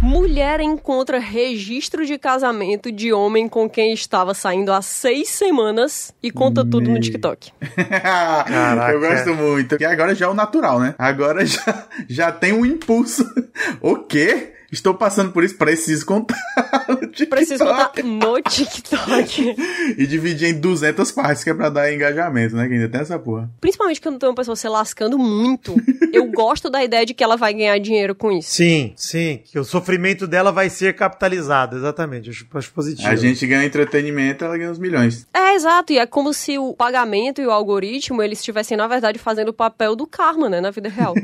[0.08, 6.32] Mulher encontra registro de casamento de homem com quem estava saindo há seis semanas e
[6.32, 7.52] conta tudo no TikTok.
[8.02, 8.94] Caraca.
[8.94, 9.76] Eu gosto muito.
[9.78, 10.96] E agora já é o natural, né?
[10.98, 13.30] Agora já, já tem um impulso.
[13.82, 14.54] o quê?
[14.72, 16.36] Estou passando por isso, preciso contar.
[16.90, 17.28] no TikTok.
[17.28, 19.56] Preciso contar no TikTok.
[19.98, 22.68] E dividir em 200 partes, que é pra dar engajamento, né?
[22.68, 23.50] Que ainda tem essa porra.
[23.62, 25.76] Principalmente quando tem uma pessoa se lascando muito.
[26.12, 28.52] Eu gosto da ideia de que ela vai ganhar dinheiro com isso.
[28.52, 29.42] Sim, sim.
[29.46, 31.78] Que o sofrimento dela vai ser capitalizado.
[31.78, 32.30] Exatamente.
[32.30, 33.08] Acho, acho positivo.
[33.08, 35.26] A gente ganha entretenimento, ela ganha uns milhões.
[35.34, 35.94] É, exato.
[35.94, 39.54] E é como se o pagamento e o algoritmo, eles estivessem, na verdade, fazendo o
[39.54, 40.60] papel do karma, né?
[40.60, 41.14] Na vida real.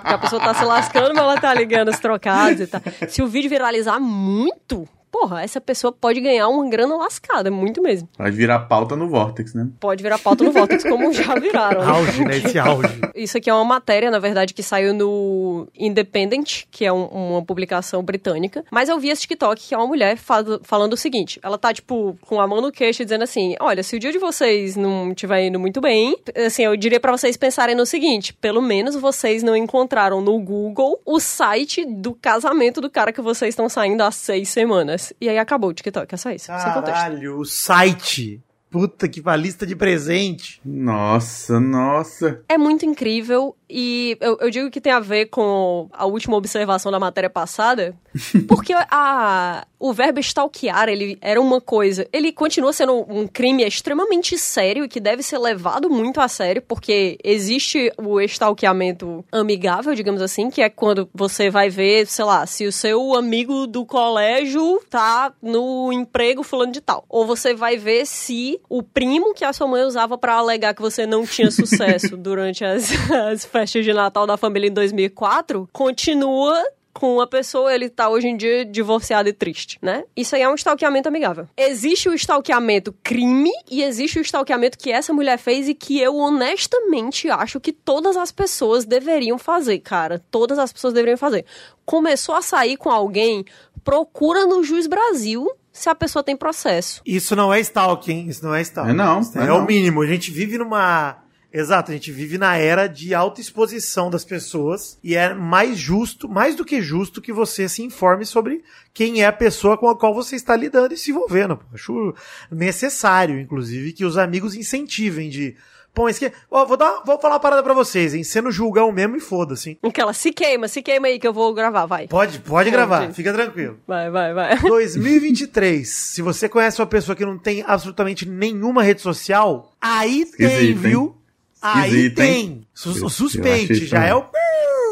[0.00, 2.82] Porque a pessoa tá se lascando, mas ela tá ligando os trocados tal.
[3.08, 8.08] Se o vídeo viralizar muito, porra, essa pessoa pode ganhar uma grana lascada, muito mesmo.
[8.16, 9.68] Pode virar pauta no Vortex, né?
[9.80, 11.82] Pode virar pauta no Vortex, como já viraram.
[11.88, 12.36] Auge, né?
[12.38, 13.00] Esse auge.
[13.14, 17.42] Isso aqui é uma matéria, na verdade, que saiu no Independent, que é um- uma
[17.44, 18.64] publicação britânica.
[18.70, 21.72] Mas eu vi esse TikTok, que é uma mulher fal- falando o seguinte: ela tá,
[21.74, 25.10] tipo, com a mão no queixo, dizendo assim: Olha, se o dia de vocês não
[25.10, 29.42] estiver indo muito bem, assim, eu diria pra vocês pensarem no seguinte: pelo menos vocês
[29.42, 34.10] não encontraram no Google o site do casamento do cara que vocês estão saindo há
[34.10, 34.99] seis semanas.
[35.20, 36.50] E aí acabou o TikTok, é só isso.
[36.92, 38.42] Caralho, o site.
[38.70, 40.60] Puta que a lista de presente.
[40.64, 42.42] Nossa, nossa.
[42.48, 46.90] É muito incrível e eu, eu digo que tem a ver com a última observação
[46.90, 47.94] da matéria passada,
[48.48, 54.36] porque a, o verbo stalkear, ele era uma coisa, ele continua sendo um crime extremamente
[54.36, 60.20] sério e que deve ser levado muito a sério, porque existe o stalkeamento amigável, digamos
[60.20, 64.80] assim, que é quando você vai ver, sei lá, se o seu amigo do colégio
[64.90, 67.04] tá no emprego fulano de tal.
[67.08, 70.82] Ou você vai ver se o primo que a sua mãe usava pra alegar que
[70.82, 76.62] você não tinha sucesso durante as, as festas de Natal da família em 2004, continua
[76.92, 80.04] com a pessoa, ele tá hoje em dia divorciado e triste, né?
[80.16, 81.48] Isso aí é um stalkeamento amigável.
[81.56, 86.16] Existe o stalkeamento crime e existe o stalkeamento que essa mulher fez e que eu
[86.16, 90.22] honestamente acho que todas as pessoas deveriam fazer, cara.
[90.30, 91.44] Todas as pessoas deveriam fazer.
[91.86, 93.44] Começou a sair com alguém,
[93.82, 97.00] procura no Juiz Brasil se a pessoa tem processo.
[97.06, 98.26] Isso não é stalking, hein?
[98.28, 98.90] Isso não é stalking.
[98.90, 99.58] É não, é é, não.
[99.58, 100.02] o mínimo.
[100.02, 101.18] A gente vive numa.
[101.52, 106.54] Exato, a gente vive na era de autoexposição das pessoas e é mais justo, mais
[106.54, 108.62] do que justo, que você se informe sobre
[108.94, 111.58] quem é a pessoa com a qual você está lidando e se envolvendo.
[111.74, 112.14] Acho
[112.52, 115.56] necessário, inclusive, que os amigos incentivem de.
[115.92, 116.30] Pô, mas que.
[116.50, 118.22] Ó, vou, dar, vou falar uma parada pra vocês, hein?
[118.22, 119.70] Sendo julgão mesmo e foda-se.
[119.70, 119.78] hein?
[119.82, 122.06] Aquela, se queima, se queima aí que eu vou gravar, vai.
[122.06, 122.70] Pode, pode Pode.
[122.70, 123.78] gravar, fica tranquilo.
[123.86, 124.56] Vai, vai, vai.
[124.62, 125.88] 2023.
[125.88, 130.78] Se você conhece uma pessoa que não tem absolutamente nenhuma rede social, aí tem, Esquisito,
[130.78, 131.16] viu?
[131.60, 132.26] Aí Esquisito, hein?
[132.34, 132.66] tem.
[132.72, 134.10] Sus- Eu- eu suspeite, já também.
[134.10, 134.24] é o.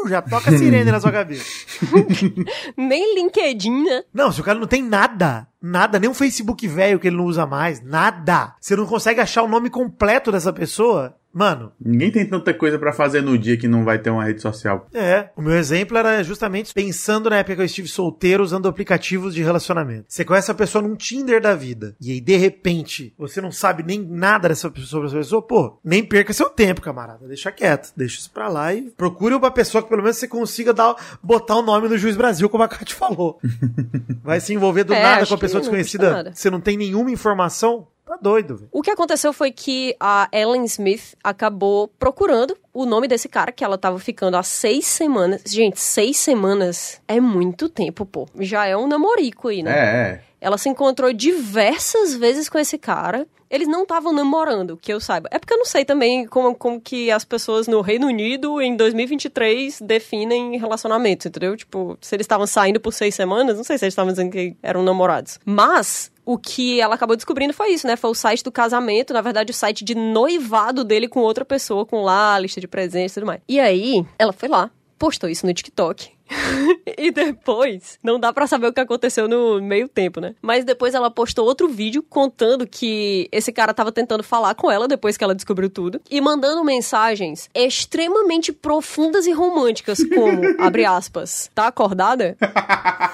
[0.07, 1.43] Já toca a sirene na sua cabeça.
[2.77, 4.03] Nem LinkedIn, né?
[4.13, 7.25] Não, se o cara não tem nada, nada, nem um Facebook velho que ele não
[7.25, 8.55] usa mais, nada.
[8.59, 12.93] Você não consegue achar o nome completo dessa pessoa, mano, Ninguém tem tanta coisa pra
[12.93, 14.87] fazer no dia que não vai ter uma rede social.
[14.93, 19.33] É, o meu exemplo era justamente pensando na época que eu estive solteiro usando aplicativos
[19.33, 20.05] de relacionamento.
[20.07, 23.83] Você conhece a pessoa num Tinder da vida, e aí de repente você não sabe
[23.83, 27.27] nem nada dessa pessoa, sobre essa pessoa, pô, nem perca seu tempo, camarada.
[27.27, 30.73] Deixa quieto, deixa isso pra lá e procure uma pessoa que pelo menos você consiga
[30.73, 33.39] dar, botar o nome no Juiz Brasil, como a Kate falou.
[34.23, 37.87] Vai se envolver do É, nada com a pessoa desconhecida, você não tem nenhuma informação.
[38.09, 38.69] Tá doido, velho.
[38.71, 43.63] O que aconteceu foi que a Ellen Smith acabou procurando o nome desse cara que
[43.63, 45.43] ela tava ficando há seis semanas.
[45.45, 48.27] Gente, seis semanas é muito tempo, pô.
[48.39, 49.71] Já é um namorico aí, né?
[49.71, 50.21] É, é.
[50.41, 53.27] Ela se encontrou diversas vezes com esse cara.
[53.47, 55.27] Eles não estavam namorando, que eu saiba.
[55.31, 58.75] É porque eu não sei também como, como que as pessoas no Reino Unido, em
[58.75, 61.55] 2023, definem relacionamentos, entendeu?
[61.57, 64.55] Tipo, se eles estavam saindo por seis semanas, não sei se eles estavam dizendo que
[64.61, 65.39] eram namorados.
[65.43, 67.95] Mas, o que ela acabou descobrindo foi isso, né?
[67.95, 71.87] Foi o site do casamento, na verdade, o site de noivado dele com outra pessoa,
[71.87, 73.41] com lá lista de presentes e tudo mais.
[73.49, 76.11] E aí, ela foi lá, postou isso no TikTok.
[76.97, 80.35] e depois, não dá pra saber o que aconteceu no meio tempo, né?
[80.41, 84.87] Mas depois ela postou outro vídeo contando que esse cara tava tentando falar com ela
[84.87, 91.49] depois que ela descobriu tudo e mandando mensagens extremamente profundas e românticas, como, abre aspas,
[91.53, 92.37] tá acordada?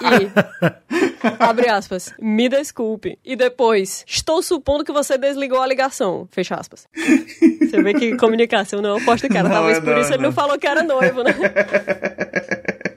[0.00, 3.18] E, abre aspas, me desculpe.
[3.24, 6.86] E depois, estou supondo que você desligou a ligação, fecha aspas.
[7.60, 9.48] Você vê que comunicação não é oposta, cara.
[9.48, 10.34] Não, Talvez é por não, isso é ele não não.
[10.34, 11.32] falou que era noivo, né?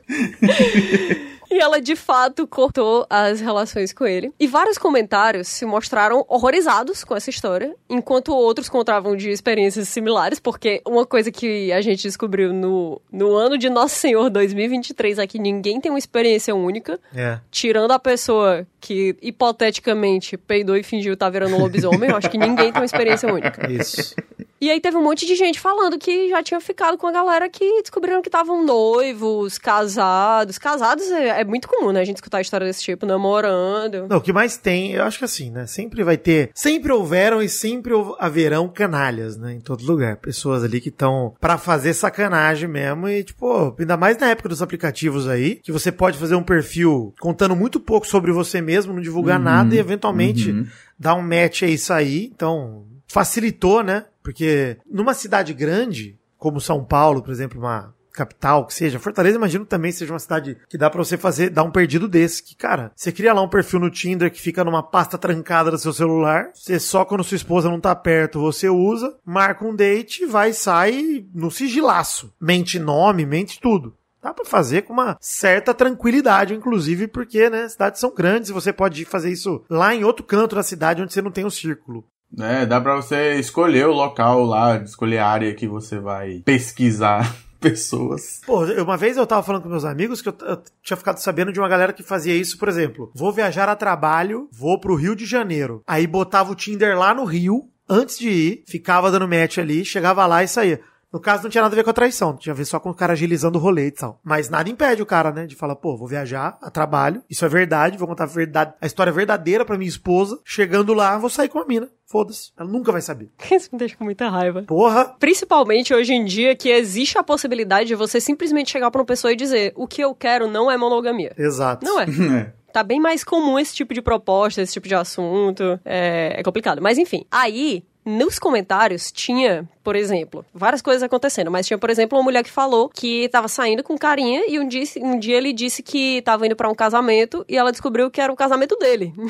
[1.51, 4.31] E ela de fato cortou as relações com ele.
[4.39, 10.39] E vários comentários se mostraram horrorizados com essa história, enquanto outros contavam de experiências similares,
[10.39, 15.25] porque uma coisa que a gente descobriu no, no ano de Nosso Senhor 2023 é
[15.25, 17.39] que ninguém tem uma experiência única, É.
[17.49, 22.11] tirando a pessoa que hipoteticamente peidou e fingiu estar virando um lobisomem.
[22.11, 23.67] Eu acho que ninguém tem uma experiência única.
[23.71, 24.13] Isso.
[24.61, 27.49] E aí teve um monte de gente falando que já tinha ficado com a galera
[27.49, 30.57] que descobriram que estavam noivos, casados.
[30.57, 32.01] Casados é, é muito comum, né?
[32.01, 34.07] A gente escutar história desse tipo, namorando.
[34.09, 35.65] Não, o que mais tem, eu acho que assim, né?
[35.65, 36.51] Sempre vai ter.
[36.53, 39.53] Sempre houveram e sempre haverão canalhas, né?
[39.53, 40.17] Em todo lugar.
[40.17, 43.07] Pessoas ali que estão pra fazer sacanagem mesmo.
[43.07, 47.13] E, tipo, ainda mais na época dos aplicativos aí, que você pode fazer um perfil
[47.19, 50.67] contando muito pouco sobre você mesmo, não divulgar nada e eventualmente uhum.
[50.97, 52.29] dar um match a isso aí.
[52.33, 54.05] Então, facilitou, né?
[54.29, 59.65] Porque numa cidade grande, como São Paulo, por exemplo, uma capital que seja, Fortaleza, imagino
[59.65, 62.91] também seja uma cidade que dá pra você fazer, dar um perdido desse, que, cara,
[62.95, 66.51] você cria lá um perfil no Tinder que fica numa pasta trancada do seu celular,
[66.53, 71.25] você só quando sua esposa não tá perto, você usa, marca um date, vai sai
[71.33, 72.31] no sigilaço.
[72.39, 73.95] Mente nome, mente tudo.
[74.21, 78.71] Dá pra fazer com uma certa tranquilidade, inclusive, porque, né, cidades são grandes e você
[78.71, 82.05] pode fazer isso lá em outro canto da cidade onde você não tem um círculo.
[82.37, 87.35] É, dá pra você escolher o local lá, escolher a área que você vai pesquisar
[87.59, 88.41] pessoas.
[88.45, 91.51] Pô, uma vez eu tava falando com meus amigos que eu, eu tinha ficado sabendo
[91.51, 93.11] de uma galera que fazia isso, por exemplo.
[93.15, 95.83] Vou viajar a trabalho, vou pro Rio de Janeiro.
[95.87, 100.25] Aí botava o Tinder lá no Rio, antes de ir, ficava dando match ali, chegava
[100.25, 100.81] lá e saía.
[101.11, 102.89] No caso, não tinha nada a ver com a traição, tinha a ver só com
[102.89, 104.19] o cara agilizando o rolê e tal.
[104.23, 107.49] Mas nada impede o cara, né, de falar, pô, vou viajar a trabalho, isso é
[107.49, 110.39] verdade, vou contar a, verdade, a história verdadeira pra minha esposa.
[110.45, 111.89] Chegando lá, vou sair com a mina.
[112.05, 113.29] Foda-se, ela nunca vai saber.
[113.51, 114.63] Isso me deixa com muita raiva.
[114.63, 119.05] Porra, Principalmente hoje em dia que existe a possibilidade de você simplesmente chegar pra uma
[119.05, 121.33] pessoa e dizer o que eu quero não é monogamia.
[121.37, 121.85] exato.
[121.85, 122.05] Não é.
[122.39, 122.53] É.
[122.71, 125.79] Tá bem mais comum esse tipo de proposta, esse tipo de assunto.
[125.83, 126.79] É, é complicado.
[126.81, 132.17] Mas enfim, aí, nos comentários, tinha, por exemplo, várias coisas acontecendo, mas tinha, por exemplo,
[132.17, 135.53] uma mulher que falou que tava saindo com carinha e um dia, um dia ele
[135.53, 139.13] disse que tava indo pra um casamento e ela descobriu que era o casamento dele.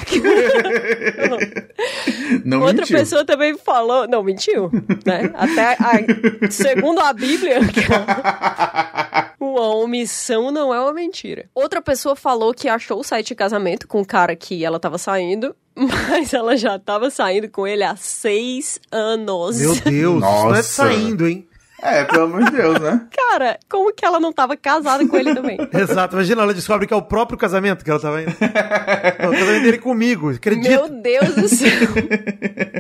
[2.45, 2.97] Não Outra mentiu.
[2.97, 4.08] pessoa também falou.
[4.08, 4.69] Não, mentiu.
[5.05, 5.32] Né?
[5.34, 7.60] Até a- segundo a Bíblia,
[9.39, 11.49] uma omissão não é uma mentira.
[11.53, 14.97] Outra pessoa falou que achou o site de casamento com o cara que ela tava
[14.97, 15.55] saindo,
[16.10, 19.60] mas ela já tava saindo com ele há seis anos.
[19.60, 20.63] Meu Deus, isso não é Nossa.
[20.63, 21.48] saindo, hein?
[21.82, 23.08] É, pelo amor de Deus, né?
[23.15, 25.58] Cara, como que ela não tava casada com ele também?
[25.74, 28.36] Exato, imagina, ela descobre que é o próprio casamento que ela tava indo.
[28.42, 30.70] É o casamento dele comigo, acredita?
[30.70, 31.70] Meu Deus do céu.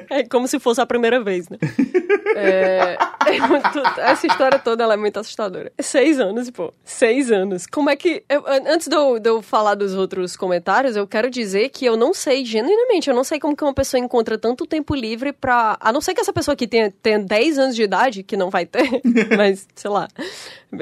[0.09, 1.57] É como se fosse a primeira vez, né?
[2.35, 2.95] É,
[3.25, 5.71] é muito- essa história toda ela é muito assustadora.
[5.79, 6.71] Seis anos, pô.
[6.83, 7.65] Seis anos.
[7.65, 8.23] Como é que.
[8.29, 11.85] eu- an- antes de eu, de eu falar dos outros comentários, eu quero dizer que
[11.85, 15.33] eu não sei, genuinamente, eu não sei como que uma pessoa encontra tanto tempo livre
[15.33, 15.75] pra.
[15.81, 18.49] A não ser que essa pessoa aqui tenha, tenha 10 anos de idade, que não
[18.49, 18.87] vai ter,
[19.35, 20.07] mas, sei lá.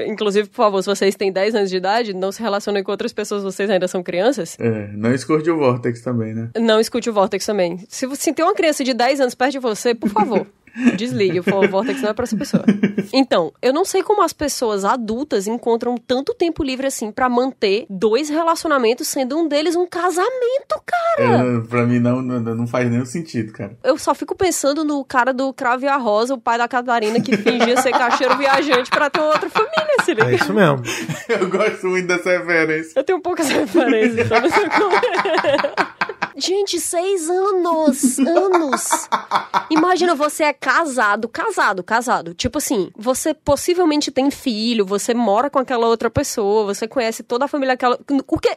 [0.06, 3.12] Inclusive, por favor, se vocês têm 10 anos de idade, não se relacionem com outras
[3.12, 4.54] pessoas, vocês ainda são crianças.
[4.60, 6.50] É, não escute o Vortex também, né?
[6.58, 7.82] Não escute o Vortex também.
[7.88, 10.46] Se, você- se tem uma criança de 10 anos perto de você, por favor,
[10.96, 11.40] desligue.
[11.40, 12.64] O Vortex não é pra essa pessoa.
[13.12, 17.86] Então, eu não sei como as pessoas adultas encontram tanto tempo livre assim pra manter
[17.88, 21.44] dois relacionamentos, sendo um deles um casamento, cara.
[21.44, 23.76] Eu, pra mim não, não, não faz nenhum sentido, cara.
[23.82, 27.20] Eu só fico pensando no cara do Cravo e a Rosa, o pai da Catarina,
[27.20, 30.30] que fingia ser caixeiro viajante pra ter outra família, se liga?
[30.30, 30.82] É isso mesmo.
[31.28, 32.92] Eu gosto muito dessa referência.
[32.96, 35.98] Eu tenho poucas referências, então não sei como é.
[36.36, 38.18] Gente, seis anos!
[38.20, 39.08] Anos!
[39.70, 42.34] Imagina, você é casado, casado, casado.
[42.34, 47.46] Tipo assim, você possivelmente tem filho, você mora com aquela outra pessoa, você conhece toda
[47.46, 47.98] a família daquela.
[48.26, 48.54] O que.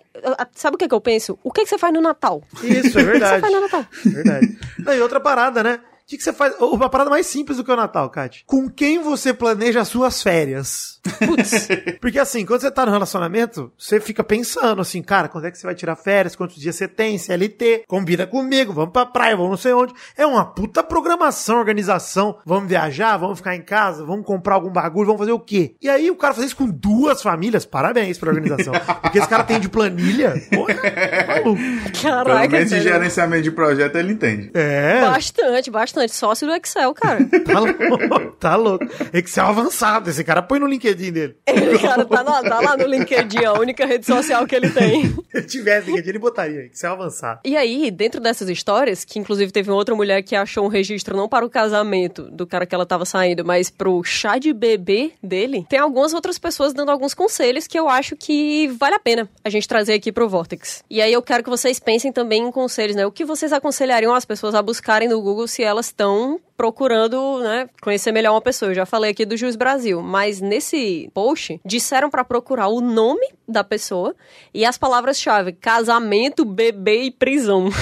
[0.54, 1.40] Sabe o que, que eu penso?
[1.42, 2.44] O que, que você faz no Natal?
[2.62, 3.42] Isso, é O que você verdade.
[3.42, 3.86] faz no Natal?
[4.06, 4.60] Verdade.
[4.80, 5.80] Não, e outra parada, né?
[6.04, 6.54] O que, que você faz?
[6.60, 8.44] Uma parada mais simples do que o Natal, Kat.
[8.46, 11.00] Com quem você planeja as suas férias?
[11.26, 11.68] Putz.
[12.00, 15.58] Porque assim, quando você tá no relacionamento, você fica pensando assim, cara, quando é que
[15.58, 16.36] você vai tirar férias?
[16.36, 17.18] Quantos dias você tem?
[17.18, 17.84] CLT?
[17.88, 19.94] Combina comigo, vamos pra praia, vamos não sei onde.
[20.18, 22.38] É uma puta programação, organização.
[22.46, 25.76] Vamos viajar, vamos ficar em casa, vamos comprar algum bagulho, vamos fazer o quê?
[25.82, 28.74] E aí o cara fazer isso com duas famílias, parabéns pra organização.
[29.02, 31.62] Porque esse cara tem de planilha, porra, tá maluco.
[31.62, 32.84] Pelo Caraca, menos de sério.
[32.84, 34.52] gerenciamento de projeto ele entende.
[34.54, 36.16] É, Bastante, bastante.
[36.16, 37.20] Sócio do Excel, cara.
[37.46, 38.86] tá louco, tá louco.
[39.14, 41.36] Excel avançado, esse cara põe no LinkedIn dele.
[41.48, 45.06] Ele, cara, tá, no- tá lá no LinkedIn, a única rede social que ele tem.
[45.32, 47.40] Se ele tivesse LinkedIn, ele botaria Excel avançado.
[47.46, 51.16] E aí, dentro dessas histórias, que inclusive teve uma outra mulher que achou um registro
[51.16, 55.12] não para o casamento do cara que ela tava saindo, mas pro chá de bebê
[55.22, 59.30] dele, tem algumas outras pessoas dando alguns conselhos que eu acho que vale a pena
[59.44, 60.84] a gente trazer aqui pro Vortex.
[60.90, 63.06] E aí eu quero que vocês pensem também em conselhos, né?
[63.06, 67.68] O que vocês aconselhariam as pessoas a buscarem no Google se elas estão procurando, né,
[67.82, 68.70] conhecer melhor uma pessoa.
[68.70, 73.28] Eu já falei aqui do Jus Brasil, mas nesse post disseram para procurar o nome
[73.48, 74.16] da pessoa
[74.54, 77.68] e as palavras-chave: casamento, bebê e prisão.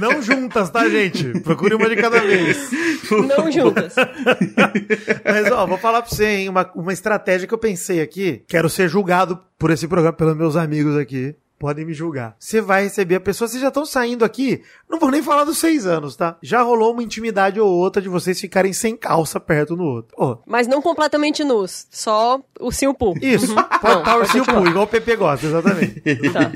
[0.00, 1.38] Não juntas, tá, gente?
[1.42, 2.68] Procure uma de cada vez.
[3.08, 3.94] Não juntas.
[5.24, 6.48] Mas, ó, vou falar pra você, hein?
[6.48, 8.42] Uma, uma estratégia que eu pensei aqui.
[8.48, 11.36] Quero ser julgado por esse programa pelos meus amigos aqui.
[11.58, 12.36] Podem me julgar.
[12.38, 14.62] Você vai receber a pessoa, vocês já estão saindo aqui.
[14.90, 16.36] Não vou nem falar dos seis anos, tá?
[16.42, 20.14] Já rolou uma intimidade ou outra de vocês ficarem sem calça perto no outro.
[20.18, 23.14] Ó, Mas não completamente nus, só o Simpu.
[23.22, 23.54] isso.
[23.54, 24.44] Pode Não, estar o pode.
[24.44, 26.02] Poo, igual o Pepe gosta, exatamente.
[26.32, 26.50] Tá.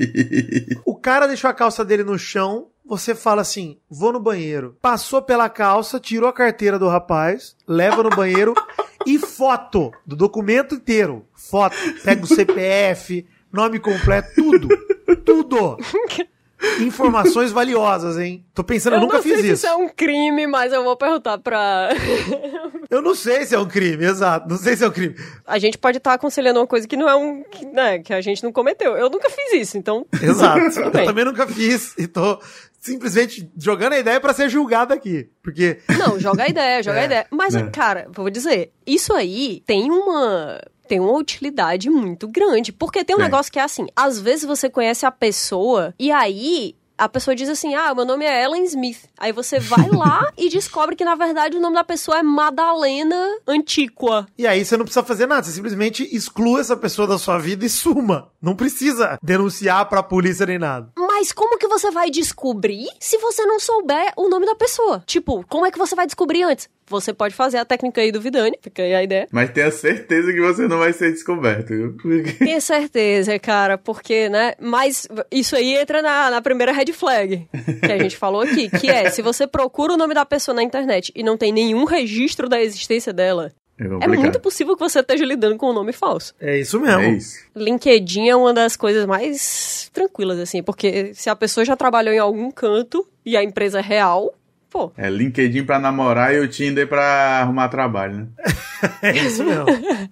[0.85, 2.67] O cara deixou a calça dele no chão.
[2.85, 4.75] Você fala assim: vou no banheiro.
[4.81, 8.53] Passou pela calça, tirou a carteira do rapaz, leva no banheiro
[9.05, 11.25] e foto do documento inteiro.
[11.33, 11.75] Foto.
[12.03, 14.67] Pega o CPF, nome completo, tudo.
[15.25, 15.77] Tudo.
[16.79, 18.45] Informações valiosas, hein?
[18.53, 19.53] Tô pensando, eu, Eu nunca não sei fiz se isso.
[19.65, 21.89] isso é um crime, mas eu vou perguntar pra.
[22.89, 24.47] Eu não sei se é um crime, exato.
[24.47, 25.15] Não sei se é um crime.
[25.45, 27.43] a gente pode estar aconselhando uma coisa que não é um.
[27.43, 28.95] que, né, que a gente não cometeu.
[28.95, 30.05] Eu nunca fiz isso, então.
[30.21, 30.59] Exato.
[30.79, 31.05] eu bem.
[31.05, 32.39] também nunca fiz e tô
[32.79, 35.29] simplesmente jogando a ideia pra ser julgado aqui.
[35.43, 37.25] Porque Não, joga a ideia, joga a É, ideia.
[37.31, 37.63] Mas, é.
[37.69, 40.59] cara, vou dizer, isso aí tem uma.
[40.91, 42.73] Tem uma utilidade muito grande.
[42.73, 43.27] Porque tem um Tem.
[43.27, 46.75] negócio que é assim: às vezes você conhece a pessoa e aí.
[46.97, 49.05] A pessoa diz assim: Ah, meu nome é Ellen Smith.
[49.17, 53.15] Aí você vai lá e descobre que, na verdade, o nome da pessoa é Madalena
[53.47, 54.27] Antíqua.
[54.37, 57.65] E aí você não precisa fazer nada, você simplesmente exclua essa pessoa da sua vida
[57.65, 58.29] e suma.
[58.41, 60.91] Não precisa denunciar pra polícia nem nada.
[60.95, 65.03] Mas como que você vai descobrir se você não souber o nome da pessoa?
[65.05, 66.69] Tipo, como é que você vai descobrir antes?
[66.87, 69.27] Você pode fazer a técnica aí do Vidani, fica aí a ideia.
[69.31, 71.95] Mas tenha certeza que você não vai ser descoberto, viu?
[72.37, 74.53] Tenha certeza, cara, porque, né?
[74.59, 77.47] Mas isso aí entra na, na primeira red flag
[77.85, 80.63] que a gente falou aqui, que é se você procura o nome da pessoa na
[80.63, 84.99] internet e não tem nenhum registro da existência dela, É é muito possível que você
[84.99, 86.35] esteja lidando com um nome falso.
[86.39, 87.01] É isso mesmo.
[87.01, 87.39] É isso.
[87.55, 92.19] LinkedIn é uma das coisas mais tranquilas, assim, porque se a pessoa já trabalhou em
[92.19, 94.33] algum canto e a empresa é real,
[94.71, 98.27] pô, É LinkedIn pra namorar e o Tinder pra arrumar trabalho, né?
[99.03, 99.65] É isso mesmo.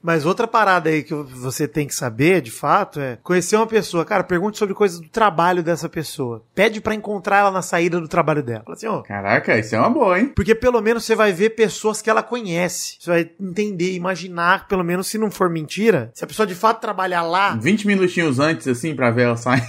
[0.04, 4.06] Mas outra parada aí que você tem que saber, de fato, é conhecer uma pessoa.
[4.06, 6.44] Cara, pergunte sobre coisas do trabalho dessa pessoa.
[6.54, 8.62] Pede pra encontrar ela na saída do trabalho dela.
[8.64, 9.02] Fala assim, ó.
[9.02, 10.32] Caraca, isso é uma boa, hein?
[10.36, 12.98] Porque pelo menos você vai ver pessoas que ela conhece.
[13.00, 16.80] Você vai entender, imaginar, pelo menos se não for mentira, se a pessoa de fato
[16.80, 19.64] trabalhar lá, 20 minutinhos antes, assim, pra ver ela sair.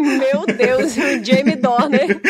[0.00, 2.20] Meu Deus, o Jamie Dorner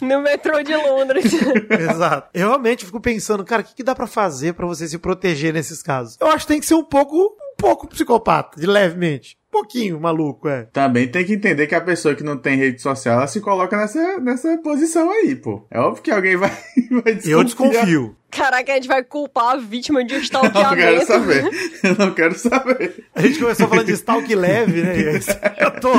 [0.00, 1.32] no metrô de Londres.
[1.70, 2.28] Exato.
[2.34, 5.52] Eu realmente fico pensando, cara, o que, que dá pra fazer pra você se proteger
[5.52, 6.16] nesses casos?
[6.20, 9.36] Eu acho que tem que ser um pouco, um pouco psicopata, de levemente.
[9.48, 10.62] Um pouquinho maluco, é.
[10.72, 13.76] Também tem que entender que a pessoa que não tem rede social, ela se coloca
[13.76, 15.66] nessa, nessa posição aí, pô.
[15.70, 16.50] É óbvio que alguém vai,
[17.04, 17.32] vai desconfiar.
[17.32, 18.16] Eu desconfio.
[18.34, 21.06] Caraca, a gente vai culpar a vítima de um Eu não quero stalkeamento.
[21.06, 21.50] saber.
[21.84, 23.04] Eu não quero saber.
[23.14, 24.94] A gente começou falando de stalk leve, né?
[25.60, 25.92] Eu tô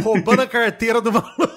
[0.00, 1.48] roubando a carteira do maluco,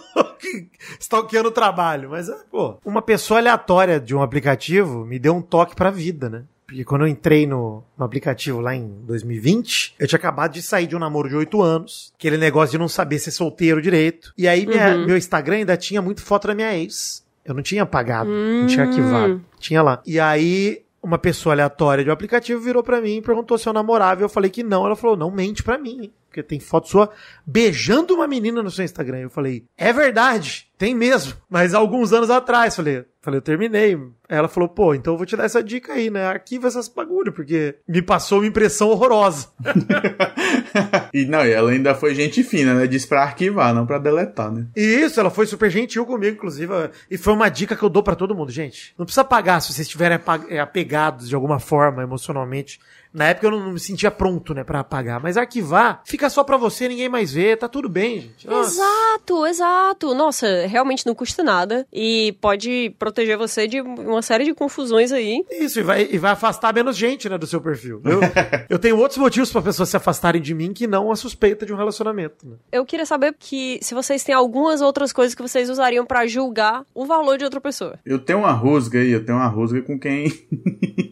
[0.99, 2.09] stalkeando o trabalho.
[2.09, 6.29] Mas, é, pô, uma pessoa aleatória de um aplicativo me deu um toque pra vida,
[6.29, 6.43] né?
[6.65, 10.87] Porque quando eu entrei no, no aplicativo lá em 2020, eu tinha acabado de sair
[10.87, 12.11] de um namoro de 8 anos.
[12.17, 14.33] Aquele negócio de não saber ser solteiro direito.
[14.35, 15.05] E aí minha- Uhum.
[15.05, 17.22] meu Instagram ainda tinha muito foto da minha ex.
[17.45, 19.41] Eu não tinha apagado, não tinha arquivado.
[19.59, 20.01] Tinha lá.
[20.05, 23.73] E aí uma pessoa aleatória de um aplicativo virou pra mim e perguntou se eu
[23.73, 24.21] namorava.
[24.21, 24.85] E eu falei que não.
[24.85, 26.11] Ela falou, não mente pra mim.
[26.33, 27.11] Porque tem foto sua
[27.45, 29.19] beijando uma menina no seu Instagram.
[29.19, 31.35] Eu falei, é verdade, tem mesmo.
[31.47, 33.95] Mas alguns anos atrás, falei, falei, eu terminei.
[34.27, 36.25] Ela falou, pô, então eu vou te dar essa dica aí, né?
[36.25, 39.49] Arquiva essas bagulho, porque me passou uma impressão horrorosa.
[41.13, 42.87] e não, e ela ainda foi gente fina, né?
[42.87, 44.65] Disse pra arquivar, não pra deletar, né?
[44.75, 46.73] Isso, ela foi super gentil comigo, inclusive.
[47.11, 48.95] E foi uma dica que eu dou para todo mundo, gente.
[48.97, 50.19] Não precisa pagar se vocês estiverem
[50.49, 52.79] é, apegados de alguma forma emocionalmente
[53.13, 55.21] na época eu não, me sentia pronto, né, para apagar.
[55.21, 58.47] Mas arquivar fica só pra você, ninguém mais vê, tá tudo bem, gente.
[58.47, 58.81] Nossa.
[58.81, 60.15] Exato, exato.
[60.15, 65.45] Nossa, realmente não custa nada e pode proteger você de uma série de confusões aí.
[65.51, 68.01] Isso, e vai, e vai afastar menos gente, né, do seu perfil.
[68.03, 68.19] Eu,
[68.69, 71.73] eu tenho outros motivos para pessoas se afastarem de mim que não a suspeita de
[71.73, 72.47] um relacionamento.
[72.47, 72.55] Né?
[72.71, 76.83] Eu queria saber que se vocês têm algumas outras coisas que vocês usariam para julgar
[76.93, 77.99] o valor de outra pessoa.
[78.05, 80.31] Eu tenho uma rusga aí, eu tenho uma rusga com quem.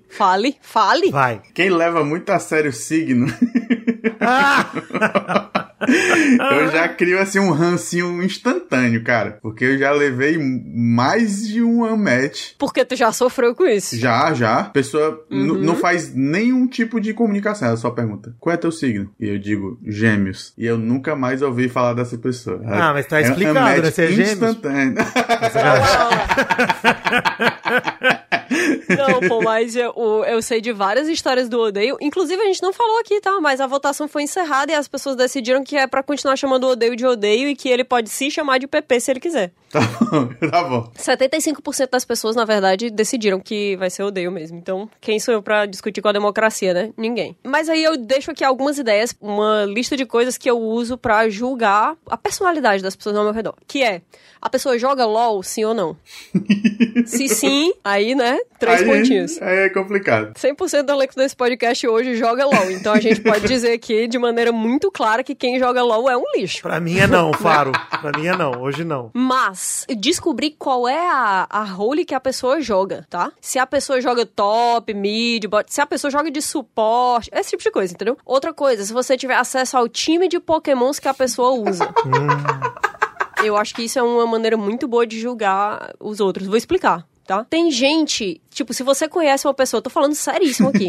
[0.09, 1.11] fale, fale.
[1.11, 1.41] Vai.
[1.53, 3.27] Quem leva leva muito a sério o signo.
[4.19, 5.67] Ah!
[6.59, 9.39] eu já crio assim um rancinho instantâneo, cara.
[9.41, 12.51] Porque eu já levei mais de um match.
[12.57, 13.97] Porque tu já sofreu com isso?
[13.97, 14.59] Já, já.
[14.59, 15.59] A pessoa uhum.
[15.59, 17.67] não faz nenhum tipo de comunicação.
[17.67, 19.09] Ela só pergunta: qual é teu signo?
[19.19, 20.53] E eu digo: gêmeos.
[20.57, 22.61] E eu nunca mais ouvi falar dessa pessoa.
[22.65, 23.91] Ah, mas tá é explicado, é um né?
[23.91, 24.32] Você é gêmeos.
[24.32, 24.95] Instantâneo.
[28.97, 29.93] Não, pô, mas eu,
[30.25, 31.97] eu sei de várias histórias do odeio.
[32.01, 33.39] Inclusive, a gente não falou aqui, tá?
[33.39, 36.72] Mas a votação foi encerrada e as pessoas decidiram que é para continuar chamando o
[36.72, 39.51] odeio de odeio e que ele pode se chamar de PP se ele quiser.
[39.72, 40.91] Tá bom, tá bom.
[40.97, 44.57] 75% das pessoas, na verdade, decidiram que vai ser odeio mesmo.
[44.57, 46.91] Então, quem sou eu pra discutir com a democracia, né?
[46.97, 47.38] Ninguém.
[47.43, 51.30] Mas aí eu deixo aqui algumas ideias, uma lista de coisas que eu uso para
[51.30, 53.55] julgar a personalidade das pessoas ao meu redor.
[53.65, 54.01] Que é,
[54.41, 55.95] a pessoa joga LOL, sim ou não?
[57.05, 58.39] se sim, aí, né?
[58.59, 59.41] Três aí, pontinhos.
[59.41, 60.34] Aí é complicado.
[60.34, 62.72] 100% do elenco desse podcast hoje joga LOL.
[62.72, 66.18] Então a gente pode dizer aqui de maneira muito clara que quem joga LOL é
[66.18, 66.64] um lixo.
[66.64, 67.72] Pra mim é não, Faro.
[67.72, 69.12] pra mim é não, hoje não.
[69.14, 73.32] Mas, descobrir qual é a, a role que a pessoa joga, tá?
[73.39, 77.62] Se a pessoa joga top, mid, bot, se a pessoa joga de suporte, esse tipo
[77.64, 78.18] de coisa, entendeu?
[78.26, 81.86] Outra coisa, se você tiver acesso ao time de pokémons que a pessoa usa.
[82.05, 83.45] Hum.
[83.45, 86.47] Eu acho que isso é uma maneira muito boa de julgar os outros.
[86.47, 87.45] Vou explicar tá?
[87.45, 90.88] Tem gente, tipo, se você conhece uma pessoa, tô falando seríssimo aqui.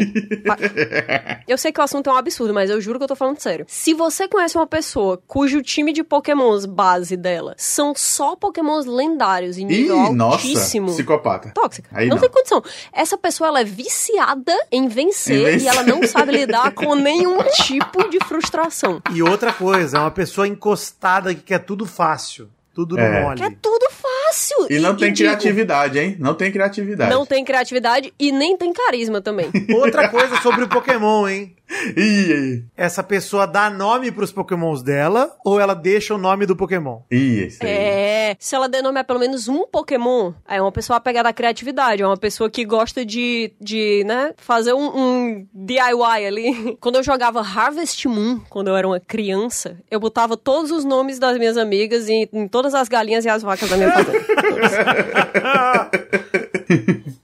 [1.47, 3.39] eu sei que o assunto é um absurdo, mas eu juro que eu tô falando
[3.39, 3.65] sério.
[3.69, 9.57] Se você conhece uma pessoa cujo time de pokémons base dela são só pokémons lendários
[9.57, 10.87] em nível Ih, altíssimo...
[10.87, 11.51] Nossa, psicopata.
[11.55, 11.89] Tóxica.
[11.93, 12.61] Aí não, não, tem condição.
[12.91, 16.93] Essa pessoa, ela é viciada em vencer, em vencer e ela não sabe lidar com
[16.95, 19.01] nenhum tipo de frustração.
[19.13, 22.49] E outra coisa, é uma pessoa encostada que quer tudo fácil.
[22.73, 23.21] Tudo no é.
[23.21, 23.37] mole.
[23.37, 24.67] Que é tudo fácil.
[24.69, 26.17] E não e, tem e criatividade, digo, hein?
[26.19, 27.11] Não tem criatividade.
[27.11, 29.51] Não tem criatividade e nem tem carisma também.
[29.75, 31.55] Outra coisa sobre o Pokémon, hein?
[31.97, 36.99] Ih, Essa pessoa dá nome pros pokémons dela ou ela deixa o nome do pokémon?
[37.11, 37.69] Ih, isso aí.
[37.69, 42.07] É, se ela denominar pelo menos um pokémon, é uma pessoa apegada à criatividade, é
[42.07, 46.77] uma pessoa que gosta de, de né, fazer um, um DIY ali.
[46.79, 51.19] Quando eu jogava Harvest Moon, quando eu era uma criança, eu botava todos os nomes
[51.19, 54.19] das minhas amigas em, em todas as galinhas e as vacas da minha fazenda.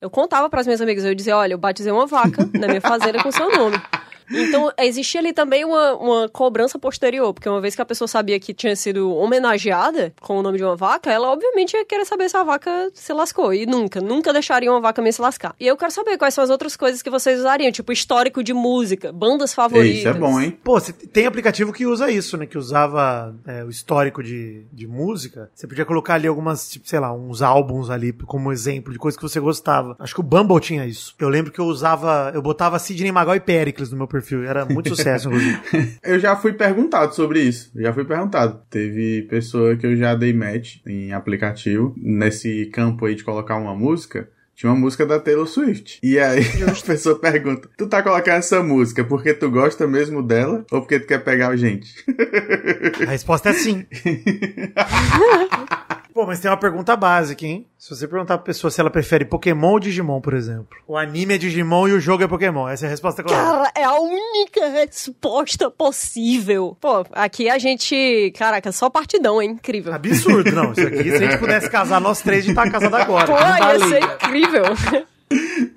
[0.02, 2.82] eu contava para as minhas amigas, eu dizia, olha, eu batizei uma vaca na minha
[2.82, 3.80] fazenda com seu nome.
[4.32, 8.40] Então, existia ali também uma, uma cobrança posterior, porque uma vez que a pessoa sabia
[8.40, 12.30] que tinha sido homenageada com o nome de uma vaca, ela obviamente ia querer saber
[12.30, 13.54] se a vaca se lascou.
[13.54, 15.56] E nunca, nunca deixaria uma vaca me se lascar.
[15.60, 18.54] E eu quero saber quais são as outras coisas que vocês usariam, tipo histórico de
[18.54, 20.00] música, bandas favoritas.
[20.00, 20.58] Isso é bom, hein?
[20.64, 22.46] Pô, tem aplicativo que usa isso, né?
[22.46, 25.50] Que usava é, o histórico de, de música.
[25.54, 29.18] Você podia colocar ali algumas, tipo, sei lá, uns álbuns ali como exemplo de coisas
[29.18, 29.96] que você gostava.
[30.00, 31.16] Acho que o Bumble tinha isso.
[31.20, 34.44] Eu lembro que eu usava, eu botava Sidney Magal e Pericles no meu perfil perfil.
[34.44, 35.60] Era muito sucesso, inclusive.
[36.04, 37.72] eu já fui perguntado sobre isso.
[37.76, 38.62] Já fui perguntado.
[38.70, 43.76] Teve pessoa que eu já dei match em aplicativo, nesse campo aí de colocar uma
[43.76, 44.30] música.
[44.56, 46.00] Tinha uma música da Taylor Swift.
[46.04, 50.66] E aí a pessoa pergunta: Tu tá colocando essa música porque tu gosta mesmo dela
[50.70, 51.94] ou porque tu quer pegar a gente?
[53.02, 53.86] A resposta é sim.
[56.20, 57.66] Pô, mas tem uma pergunta básica, hein?
[57.78, 60.78] Se você perguntar pra pessoa se ela prefere Pokémon ou Digimon, por exemplo.
[60.86, 62.68] O anime é Digimon e o jogo é Pokémon.
[62.68, 63.42] Essa é a resposta clara.
[63.42, 66.76] Cara, é a única resposta possível.
[66.82, 68.34] Pô, aqui a gente.
[68.38, 69.94] Caraca, só partidão, é incrível.
[69.94, 70.74] Absurdo, não.
[70.74, 73.26] Isso aqui, se a gente pudesse casar nós três, a gente tá casado agora.
[73.26, 74.64] Pô, ia ser incrível.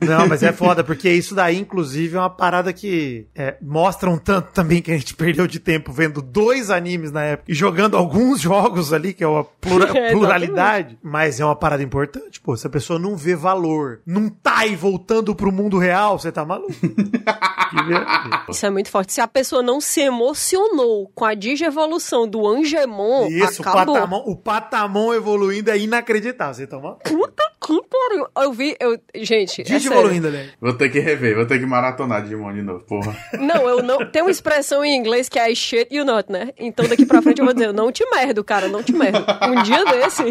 [0.01, 4.17] Não, mas é foda, porque isso daí, inclusive, é uma parada que é, mostra um
[4.19, 7.97] tanto também que a gente perdeu de tempo vendo dois animes na época e jogando
[7.97, 10.99] alguns jogos ali, que é uma plura- É, pluralidade.
[11.03, 12.57] Mas é uma parada importante, pô.
[12.57, 16.45] Se a pessoa não vê valor, não tá aí voltando pro mundo real, você tá
[16.45, 16.73] maluco.
[18.49, 19.13] Isso é muito forte.
[19.13, 23.95] Se a pessoa não se emocionou com a digievolução do Angemon, Isso, o acabou.
[23.95, 27.03] patamon, o patamon evoluindo é inacreditável, você tá maluco.
[27.05, 28.27] Puta que pariu.
[28.37, 28.99] Eu vi, eu...
[29.15, 29.99] Gente, é Digi sério.
[29.99, 30.51] evoluindo, né?
[30.61, 33.17] Vou ter que rever, vou ter que maratonar Digimon de novo, porra.
[33.39, 34.05] Não, eu não...
[34.11, 36.51] Tem uma expressão em inglês que é I shit you not, né?
[36.59, 39.25] Então daqui pra frente eu vou dizer, eu não te merdo, cara, não te merdo.
[39.49, 40.23] Um dia desse...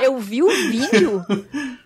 [0.00, 1.24] Eu vi o vídeo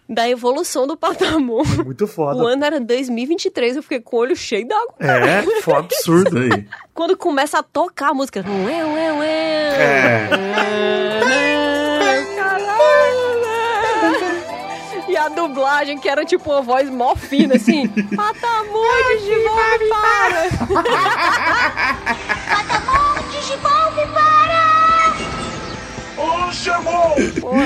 [0.06, 1.62] da evolução do Patamon.
[1.82, 2.42] Muito O foda.
[2.46, 4.94] ano era 2023, eu fiquei com o olho cheio d'água.
[5.00, 6.38] É, foi um absurdo.
[6.38, 6.66] Aí.
[6.92, 8.44] Quando começa a tocar a música.
[8.46, 9.28] Ué, ué, ué.
[9.78, 11.51] É.
[15.34, 17.88] dublagem, que era tipo uma voz mó fina, assim.
[18.16, 20.50] Patamu, Digimon, para!
[22.48, 24.32] Patamon, Digimon, me para!
[27.40, 27.64] Porra.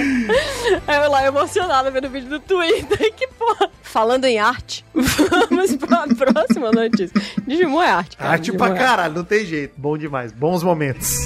[0.86, 3.12] Aí eu lá emocionada vendo o vídeo do Twitter.
[3.16, 3.70] Que porra.
[3.82, 7.20] Falando em arte, vamos pra próxima notícia.
[7.46, 8.16] Digimon é arte.
[8.16, 8.30] Cara.
[8.30, 8.80] Arte Digimon pra é arte.
[8.80, 9.74] caralho, não tem jeito.
[9.76, 10.32] Bom demais.
[10.32, 11.16] Bons momentos.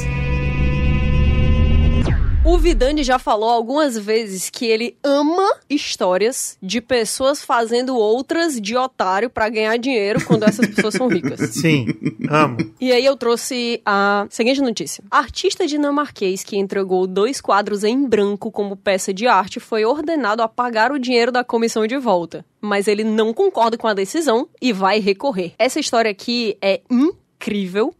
[2.43, 8.74] O Vidani já falou algumas vezes que ele ama histórias de pessoas fazendo outras de
[8.74, 11.38] otário pra ganhar dinheiro quando essas pessoas são ricas.
[11.53, 11.86] Sim,
[12.30, 12.57] amo.
[12.80, 15.05] E aí eu trouxe a seguinte notícia.
[15.11, 20.49] Artista dinamarquês que entregou dois quadros em branco como peça de arte foi ordenado a
[20.49, 22.43] pagar o dinheiro da comissão de volta.
[22.59, 25.53] Mas ele não concorda com a decisão e vai recorrer.
[25.59, 27.20] Essa história aqui é incrível.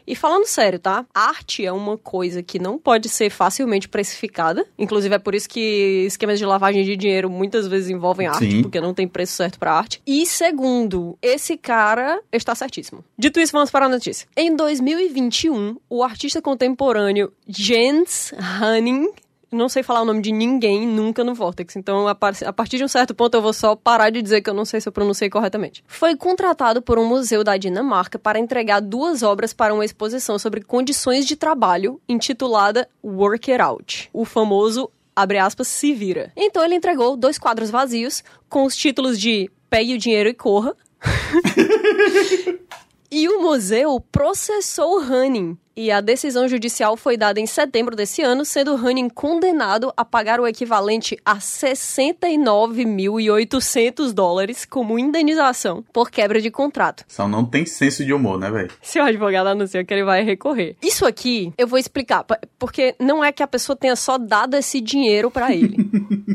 [0.07, 1.07] E falando sério, tá?
[1.15, 4.67] Arte é uma coisa que não pode ser facilmente precificada.
[4.79, 8.63] Inclusive é por isso que esquemas de lavagem de dinheiro muitas vezes envolvem arte, Sim.
[8.63, 10.03] porque não tem preço certo pra arte.
[10.07, 13.05] E segundo, esse cara está certíssimo.
[13.19, 14.29] Dito isso, vamos para a notícia.
[14.37, 19.09] Em 2021, o artista contemporâneo Jens Hanning
[19.53, 22.77] não sei falar o nome de ninguém nunca no Vortex, então a, par- a partir
[22.79, 24.89] de um certo ponto eu vou só parar de dizer que eu não sei se
[24.89, 25.83] eu pronunciei corretamente.
[25.87, 30.63] Foi contratado por um museu da Dinamarca para entregar duas obras para uma exposição sobre
[30.63, 36.33] condições de trabalho intitulada Work It Out, o famoso abre aspas, se vira.
[36.37, 40.75] Então ele entregou dois quadros vazios com os títulos de Pegue o dinheiro e corra.
[43.13, 45.59] E o museu processou Hanning.
[45.81, 50.39] E a decisão judicial foi dada em setembro desse ano, sendo Hanning condenado a pagar
[50.39, 57.03] o equivalente a 69.800 dólares como indenização por quebra de contrato.
[57.09, 58.71] Só não tem senso de humor, né, velho?
[58.83, 60.77] Seu advogado anunciou que ele vai recorrer.
[60.83, 62.27] Isso aqui eu vou explicar,
[62.59, 65.79] porque não é que a pessoa tenha só dado esse dinheiro pra ele.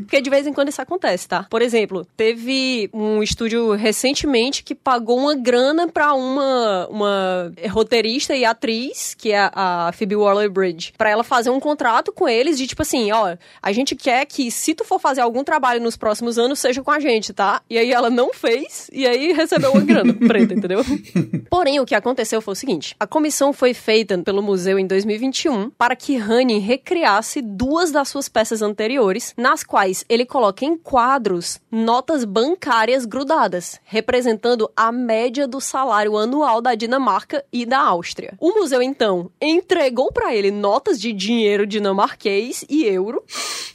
[0.06, 1.48] Porque de vez em quando isso acontece, tá?
[1.50, 8.46] Por exemplo, teve um estúdio recentemente que pagou uma grana pra uma, uma roteirista e
[8.46, 12.82] atriz, que é a Phoebe Waller-Bridge, pra ela fazer um contrato com eles de tipo
[12.82, 16.60] assim, ó, a gente quer que se tu for fazer algum trabalho nos próximos anos,
[16.60, 17.62] seja com a gente, tá?
[17.70, 20.84] E aí ela não fez, e aí recebeu uma grana preta, entendeu?
[21.50, 25.70] Porém, o que aconteceu foi o seguinte: a comissão foi feita pelo museu em 2021
[25.72, 31.60] para que Hanning recriasse duas das suas peças anteriores, nas quais ele coloca em quadros
[31.72, 38.34] notas bancárias grudadas, representando a média do salário anual da Dinamarca e da Áustria.
[38.40, 43.24] O museu, então, entregou para ele notas de dinheiro dinamarquês e euro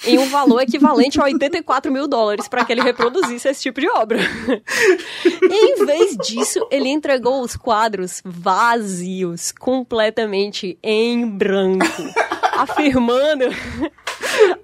[0.07, 3.89] em um valor equivalente a 84 mil dólares para que ele reproduzisse esse tipo de
[3.89, 4.19] obra.
[5.51, 11.87] em vez disso, ele entregou os quadros vazios, completamente em branco,
[12.53, 13.45] afirmando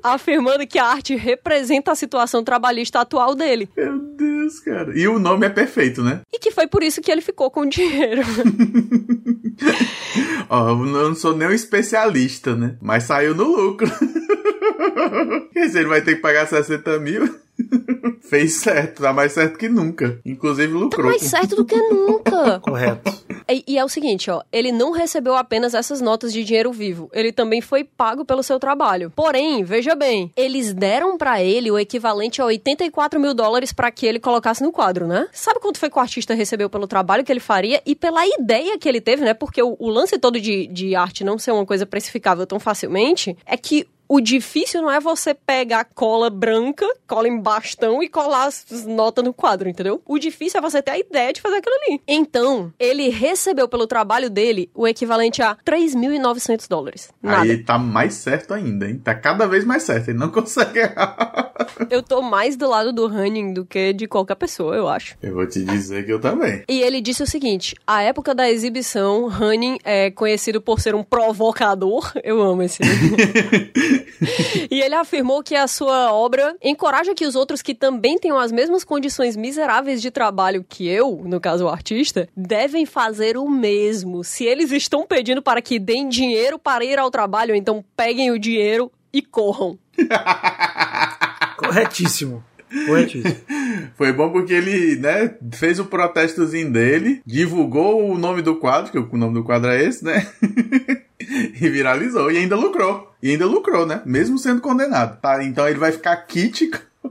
[0.03, 3.69] afirmando que a arte representa a situação trabalhista atual dele.
[3.77, 4.97] Meu Deus, cara.
[4.99, 6.21] E o nome é perfeito, né?
[6.33, 8.23] E que foi por isso que ele ficou com o dinheiro.
[10.49, 12.77] Ó, eu não sou nem um especialista, né?
[12.81, 13.91] Mas saiu no lucro.
[15.53, 17.29] Quer dizer, ele vai ter que pagar 60 mil.
[18.29, 20.19] Fez certo, tá mais certo que nunca.
[20.25, 21.07] Inclusive Tá lucrou.
[21.07, 22.61] mais certo do que nunca.
[22.61, 23.13] Correto.
[23.49, 27.09] E, e é o seguinte, ó, ele não recebeu apenas essas notas de dinheiro vivo,
[27.13, 29.13] ele também foi pago pelo seu trabalho.
[29.15, 34.07] Porém, veja bem, eles deram pra ele o equivalente a 84 mil dólares pra que
[34.07, 35.29] ele colocasse no quadro, né?
[35.33, 38.79] Sabe quanto foi que o artista recebeu pelo trabalho que ele faria e pela ideia
[38.79, 39.35] que ele teve, né?
[39.35, 43.37] Porque o, o lance todo de, de arte não ser uma coisa precificável tão facilmente
[43.47, 48.47] é que o difícil não é você pegar cola branca, cola em bastão e colar
[48.47, 50.03] as notas no quadro, entendeu?
[50.07, 52.01] O difícil é você ter a ideia de fazer aquilo ali.
[52.07, 57.11] Então, ele recebeu pelo trabalho dele o equivalente a 3.900 dólares.
[57.23, 57.43] Nada.
[57.43, 59.01] Aí tá mais certo ainda, hein?
[59.03, 60.09] Tá cada vez mais certo.
[60.09, 61.55] Ele não consegue errar.
[61.91, 65.17] Eu tô mais do lado do Hanning do que de qualquer pessoa, eu acho.
[65.23, 66.63] Eu vou te dizer que eu também.
[66.69, 71.03] E ele disse o seguinte: a época da exibição, Hanning é conhecido por ser um
[71.03, 72.13] provocador.
[72.23, 72.81] Eu amo esse.
[74.71, 78.53] e ele afirmou que a sua obra encoraja que os outros que também tenham as
[78.53, 84.25] mesmas condições miseráveis de trabalho que eu, no caso o artista, devem fazer o mesmo.
[84.25, 88.39] Se eles estão pedindo para que deem dinheiro para ir ao trabalho, então peguem o
[88.39, 89.79] dinheiro e corram.
[91.57, 92.45] Corretíssimo.
[92.87, 93.37] Corretíssimo.
[93.97, 98.99] Foi bom porque ele, né, fez o protestozinho dele, divulgou o nome do quadro, que
[98.99, 100.27] o nome do quadro é esse, né?
[101.21, 102.31] e viralizou.
[102.31, 103.13] E ainda lucrou.
[103.23, 104.03] E ainda lucrou, né?
[104.05, 105.21] Mesmo sendo condenado.
[105.21, 105.43] Tá?
[105.43, 106.71] Então ele vai ficar kit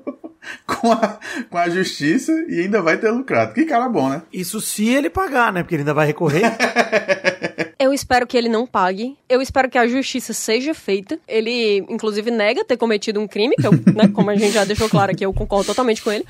[0.65, 3.53] com a, com a justiça e ainda vai ter lucrado.
[3.53, 4.21] Que cara bom, né?
[4.31, 5.63] Isso se ele pagar, né?
[5.63, 6.43] Porque ele ainda vai recorrer.
[7.95, 9.17] Espero que ele não pague.
[9.27, 11.17] Eu espero que a justiça seja feita.
[11.27, 14.89] Ele, inclusive, nega ter cometido um crime, que eu, né, como a gente já deixou
[14.89, 16.25] claro aqui, eu concordo totalmente com ele.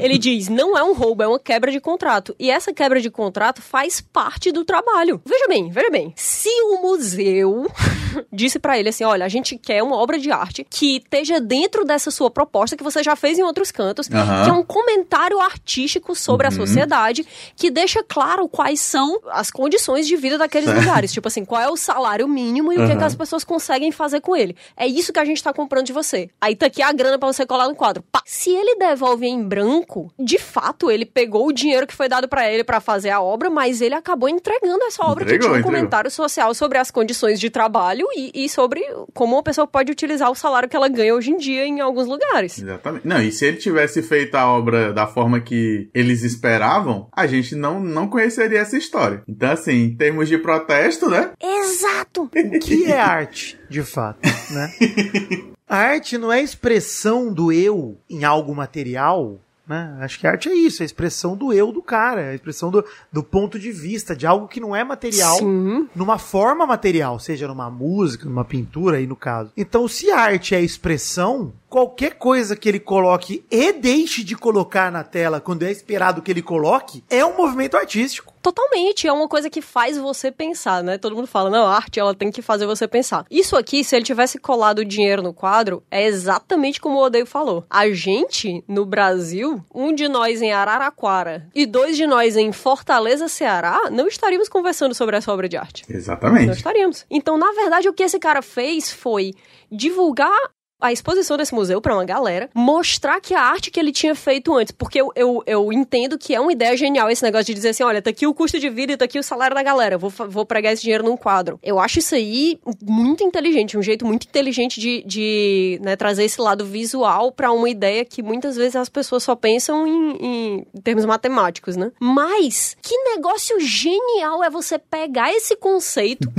[0.00, 2.34] Ele diz: não é um roubo, é uma quebra de contrato.
[2.38, 5.20] E essa quebra de contrato faz parte do trabalho.
[5.26, 6.12] Veja bem, veja bem.
[6.16, 7.70] Se o museu
[8.32, 11.84] disse para ele assim: olha, a gente quer uma obra de arte que esteja dentro
[11.84, 14.44] dessa sua proposta que você já fez em outros cantos, Aham.
[14.44, 20.06] que é um comentário artístico sobre a sociedade que deixa claro quais são as condições
[20.06, 20.84] de vida daqueles Certo.
[21.00, 21.12] Lugares.
[21.12, 22.98] Tipo assim, qual é o salário mínimo e o que, Aham.
[22.98, 24.56] que as pessoas conseguem fazer com ele.
[24.76, 26.28] É isso que a gente tá comprando de você.
[26.40, 28.02] Aí tá aqui a grana pra você colar no quadro.
[28.10, 28.22] Pá.
[28.24, 32.50] Se ele devolve em branco, de fato, ele pegou o dinheiro que foi dado pra
[32.50, 35.58] ele pra fazer a obra, mas ele acabou entregando essa obra que Entregou, tinha um
[35.60, 35.72] entregou.
[35.78, 38.82] comentário social sobre as condições de trabalho e, e sobre
[39.14, 42.06] como uma pessoa pode utilizar o salário que ela ganha hoje em dia em alguns
[42.06, 42.58] lugares.
[42.58, 43.06] Exatamente.
[43.06, 47.54] Não, e se ele tivesse feito a obra da forma que eles esperavam, a gente
[47.54, 49.22] não, não conheceria essa história.
[49.28, 50.70] Então, assim, em termos de protesto,
[51.08, 51.32] né?
[51.40, 52.30] Exato!
[52.40, 54.20] O que é arte, de fato,
[54.50, 54.72] né?
[55.68, 59.38] A arte não é a expressão do eu em algo material,
[59.70, 59.96] né?
[60.00, 62.34] Acho que a arte é isso, é a expressão do eu do cara, é a
[62.34, 65.88] expressão do, do ponto de vista, de algo que não é material, Sim.
[65.94, 69.52] numa forma material, seja numa música, numa pintura aí no caso.
[69.56, 74.90] Então, se a arte é expressão, qualquer coisa que ele coloque e deixe de colocar
[74.90, 78.34] na tela quando é esperado que ele coloque, é um movimento artístico.
[78.42, 80.98] Totalmente, é uma coisa que faz você pensar, né?
[80.98, 83.24] Todo mundo fala, não, a arte ela tem que fazer você pensar.
[83.30, 87.26] Isso aqui, se ele tivesse colado o dinheiro no quadro, é exatamente como o Odeio
[87.26, 87.64] falou.
[87.70, 93.28] A gente, no Brasil, um de nós em Araraquara e dois de nós em Fortaleza,
[93.28, 95.84] Ceará, não estaríamos conversando sobre essa obra de arte.
[95.88, 96.50] Não Exatamente.
[96.50, 97.04] estaríamos.
[97.08, 99.34] Então, na verdade, o que esse cara fez foi
[99.70, 100.50] divulgar
[100.80, 104.54] a exposição desse museu pra uma galera, mostrar que a arte que ele tinha feito
[104.54, 107.70] antes, porque eu, eu, eu entendo que é uma ideia genial esse negócio de dizer
[107.70, 109.98] assim, olha, tá aqui o custo de vida e tá aqui o salário da galera,
[109.98, 111.58] vou, vou pregar esse dinheiro num quadro.
[111.62, 116.40] Eu acho isso aí muito inteligente, um jeito muito inteligente de, de né, trazer esse
[116.40, 121.04] lado visual pra uma ideia que muitas vezes as pessoas só pensam em, em termos
[121.04, 121.92] matemáticos, né?
[122.00, 126.30] Mas, que negócio genial é você pegar esse conceito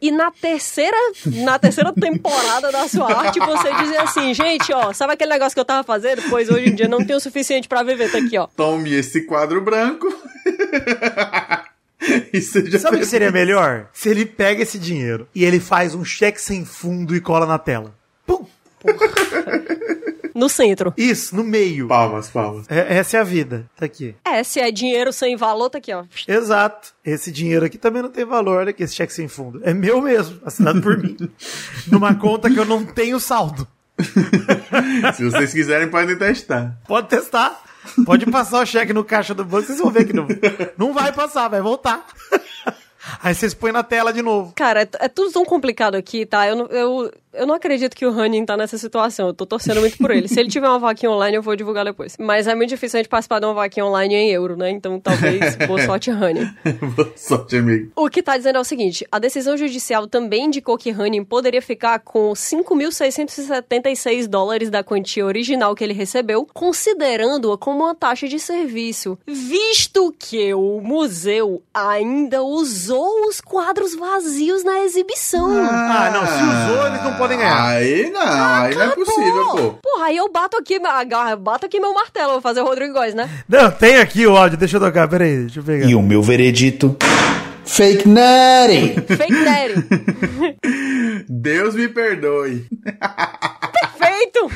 [0.00, 0.96] e na terceira,
[1.26, 5.60] na terceira temporada da sua arte, você dizer assim, gente, ó, sabe aquele negócio que
[5.60, 6.22] eu tava fazendo?
[6.30, 8.46] Pois hoje em dia não tem o suficiente pra viver, tá aqui, ó.
[8.46, 10.08] Tome esse quadro branco.
[12.32, 13.88] e Sabe o que seria melhor?
[13.92, 17.58] Se ele pega esse dinheiro e ele faz um cheque sem fundo e cola na
[17.58, 17.94] tela.
[18.26, 18.46] Pum!
[20.40, 20.94] No centro.
[20.96, 21.86] Isso, no meio.
[21.86, 22.64] Palmas, palmas.
[22.70, 23.68] É- essa é a vida.
[23.76, 24.14] Tá aqui.
[24.24, 26.04] É, se é dinheiro sem valor, tá aqui, ó.
[26.26, 26.94] Exato.
[27.04, 29.60] Esse dinheiro aqui também não tem valor, olha aqui, esse cheque sem fundo.
[29.62, 31.14] É meu mesmo, assinado por mim.
[31.92, 33.68] Numa conta que eu não tenho saldo.
[35.14, 36.80] Se vocês quiserem, podem testar.
[36.88, 37.62] Pode testar.
[38.06, 40.26] Pode passar o cheque no caixa do banco, vocês vão ver que não,
[40.78, 42.06] não vai passar, vai voltar.
[43.22, 44.52] Aí vocês põem na tela de novo.
[44.56, 46.46] Cara, é, é tudo tão complicado aqui, tá?
[46.46, 49.28] Eu, não- eu, eu não acredito que o Running tá nessa situação.
[49.28, 50.28] Eu tô torcendo muito por ele.
[50.28, 52.16] Se ele tiver uma vaquinha online, eu vou divulgar depois.
[52.18, 54.70] Mas é muito difícil a gente participar de uma vaquinha online em euro, né?
[54.70, 56.48] Então talvez boa sorte, Running.
[56.94, 57.90] Boa sorte, amigo.
[57.96, 61.62] O que tá dizendo é o seguinte: a decisão judicial também indicou que Hanning poderia
[61.62, 68.38] ficar com 5.676 dólares da quantia original que ele recebeu, considerando-a como uma taxa de
[68.38, 75.48] serviço, visto que o museu ainda usou os quadros vazios na exibição.
[75.50, 77.66] Ah, não, se usou, eles não podem ganhar.
[77.68, 79.74] Aí não, aí não é possível, pô.
[79.82, 83.14] Porra, aí eu bato aqui, ah, bato aqui meu martelo, vou fazer o Rodrigo Góes,
[83.14, 83.28] né?
[83.48, 85.86] Não, tem aqui o áudio, deixa eu tocar, peraí, deixa eu pegar.
[85.86, 86.96] E o meu veredito.
[87.64, 88.94] Fake Nutty!
[89.16, 90.56] Fake daddy.
[91.28, 92.66] Deus me perdoe.
[93.80, 94.48] Perfeito!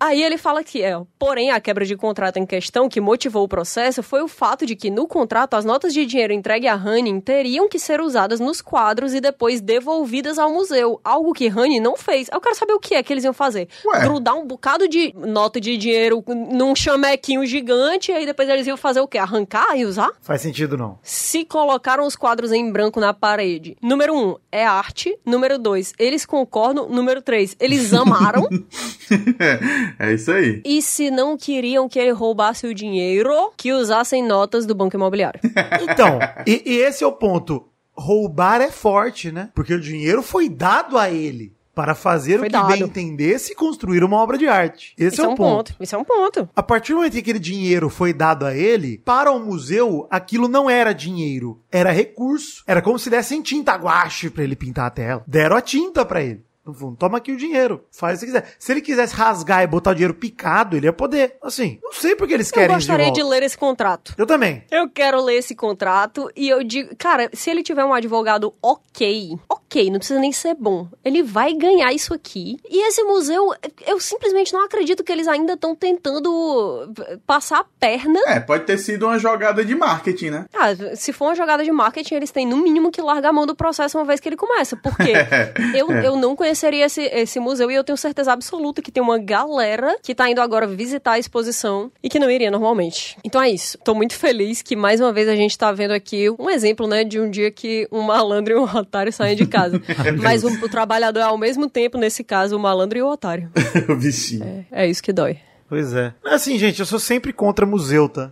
[0.00, 3.48] Aí ele fala que é, porém, a quebra de contrato em questão que motivou o
[3.48, 7.20] processo foi o fato de que no contrato as notas de dinheiro entregue a Hanning
[7.20, 11.96] teriam que ser usadas nos quadros e depois devolvidas ao museu, algo que Hanning não
[11.96, 12.28] fez.
[12.32, 13.68] Eu quero saber o que é que eles iam fazer.
[13.84, 14.00] Ué.
[14.00, 18.76] Grudar um bocado de nota de dinheiro num chamequinho gigante e aí depois eles iam
[18.76, 19.18] fazer o quê?
[19.18, 20.10] Arrancar e usar?
[20.20, 20.98] Faz sentido não.
[21.02, 23.76] Se colocaram os quadros em branco na parede.
[23.82, 25.16] Número um, é arte.
[25.24, 26.88] Número dois, eles concordam.
[26.88, 27.92] Número três, eles
[29.98, 30.62] é isso aí.
[30.64, 35.40] e se não queriam que ele roubasse o dinheiro, que usassem notas do banco imobiliário.
[35.82, 37.64] Então, e, e esse é o ponto.
[37.94, 39.50] Roubar é forte, né?
[39.54, 42.84] Porque o dinheiro foi dado a ele para fazer Foi o que bem dado.
[42.84, 44.94] entendesse e construir uma obra de arte.
[44.98, 45.72] Esse Isso é é o um ponto.
[45.72, 45.82] ponto.
[45.82, 46.48] Isso é um ponto.
[46.54, 50.06] A partir do momento em que aquele dinheiro foi dado a ele, para o museu,
[50.10, 52.62] aquilo não era dinheiro, era recurso.
[52.66, 55.24] Era como se dessem tinta guache pra ele pintar a tela.
[55.26, 56.42] Deram a tinta pra ele.
[56.64, 57.84] No fundo, toma aqui o dinheiro.
[57.90, 58.54] Faz o que quiser.
[58.58, 61.36] Se ele quisesse rasgar e botar o dinheiro picado, ele ia poder.
[61.42, 63.34] Assim, não sei porque eles Eu querem isso de gostaria de, volta.
[63.36, 64.14] ler esse contrato.
[64.16, 64.64] Eu também.
[64.70, 69.36] Eu quero ler esse contrato e eu digo, cara, se ele tiver um advogado ok,
[69.48, 72.58] ok, não precisa nem ser bom, ele vai ganhar isso aqui.
[72.68, 73.52] E esse museu,
[73.86, 76.92] eu simplesmente não acredito que eles ainda estão tentando
[77.26, 78.20] passar a perna.
[78.26, 80.46] É, pode ter sido uma jogada de marketing, né?
[80.54, 83.46] Ah, se for uma jogada de marketing, eles têm no mínimo que largar a mão
[83.46, 84.76] do processo uma vez que ele começa.
[84.76, 85.12] Porque
[85.74, 89.18] eu, eu não conheceria esse, esse museu e eu tenho certeza absoluta que tem uma
[89.18, 93.16] galera que tá indo agora visitar a exposição e que não iria normalmente.
[93.24, 93.78] Então é isso.
[93.78, 97.04] Tô muito feliz que mais uma vez a gente tá vendo aqui um exemplo, né,
[97.04, 99.80] de um dia que um malandro e um otário saem de casa.
[100.20, 103.50] Mas o, o trabalhador é ao mesmo tempo, nesse caso, o malandro e o otário.
[103.88, 104.66] o bichinho.
[104.70, 105.38] É, é isso que dói.
[105.70, 106.12] Pois é.
[106.26, 108.30] Assim, gente, eu sou sempre contra museu, tá?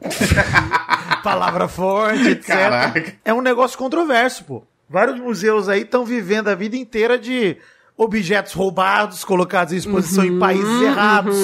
[1.25, 2.47] Palavra forte, etc.
[2.47, 3.14] Caraca.
[3.25, 4.62] É um negócio controverso, pô.
[4.89, 7.57] Vários museus aí estão vivendo a vida inteira de
[8.03, 11.36] objetos roubados, colocados em exposição em países errados.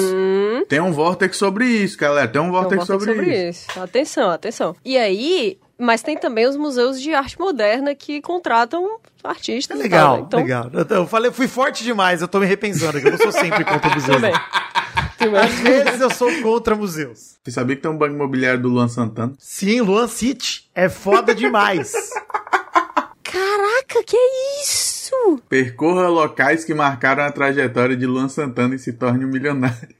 [0.67, 2.27] Tem um vortex sobre isso, galera.
[2.27, 3.79] Tem um Então, vortex bota sobre, isso.
[3.79, 4.75] Atenção, atenção.
[4.83, 9.79] E aí, mas tem também os museus de arte moderna que contratam É artistas.
[9.79, 10.23] e legal, tal, né?
[10.25, 10.69] Então, legal.
[10.73, 13.05] Eu, eu falei, fui forte demais, eu tô me repensando aqui.
[13.07, 14.15] Eu não sou sempre contra museus.
[14.15, 14.33] Tudo bem.
[15.19, 15.39] Tudo bem.
[15.39, 17.37] Às vezes eu sou contra museus.
[17.43, 19.33] Você sabia que tem um banco imobiliário do Luan Santana?
[19.37, 21.93] Sim, Luan City é foda demais.
[23.23, 24.61] Caraca, que é
[25.07, 25.41] isso?
[25.49, 29.95] Percorra locais que marcaram a trajetória de Luan Santana e se torne um milionário.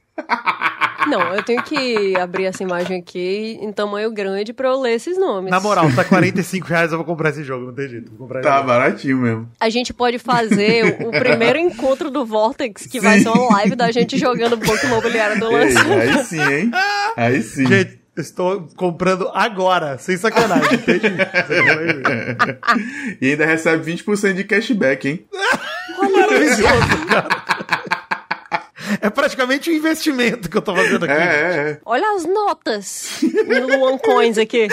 [1.06, 5.18] Não, eu tenho que abrir essa imagem aqui em tamanho grande pra eu ler esses
[5.18, 5.50] nomes.
[5.50, 8.10] Na moral, tá 45 reais, eu vou comprar esse jogo, não tem jeito.
[8.10, 9.48] Vou comprar Tá baratinho mesmo.
[9.58, 13.90] A gente pode fazer o, primeiro encontro do Vortex, que vai ser uma live da
[13.90, 16.18] gente jogando Banco Imobiliário do Lançamento.
[16.18, 16.70] aí sim, hein?
[17.16, 17.66] Aí sim.
[17.66, 21.08] Gente, estou comprando agora, sem sacanagem, entende?
[23.20, 25.26] e ainda recebe 20% de cashback, hein?
[25.98, 26.62] Maravilhoso,
[27.08, 27.28] cara.
[29.00, 31.12] É praticamente um investimento que eu tô fazendo aqui.
[31.12, 31.80] É, é, é.
[31.84, 34.66] Olha as notas em Luan Coins aqui.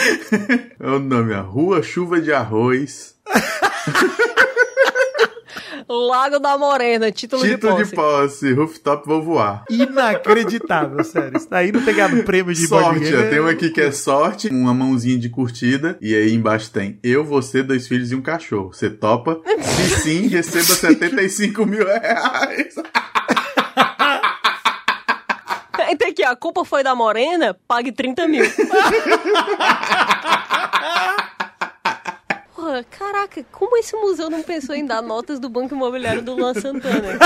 [0.79, 3.15] É o nome, a Rua Chuva de Arroz.
[5.87, 7.95] Lago da Morena, título, Título de de posse.
[7.95, 9.63] posse, rooftop vou voar.
[9.69, 11.37] Inacreditável, sério.
[11.37, 14.73] Isso daí não tem ganhado prêmio de Sorte, um é- aqui que é sorte, uma
[14.73, 18.73] mãozinha de curtida, e aí embaixo tem eu, você, dois filhos e um cachorro.
[18.73, 19.39] Você topa?
[19.61, 22.73] Se sim, receba 75 mil reais.
[25.77, 28.43] Aí tem aqui, a culpa foi da Morena, pague 30 mil.
[32.65, 36.55] Porra, caraca, como esse museu não pensou em dar notas do Banco Imobiliário do Luan
[36.55, 37.19] Santana?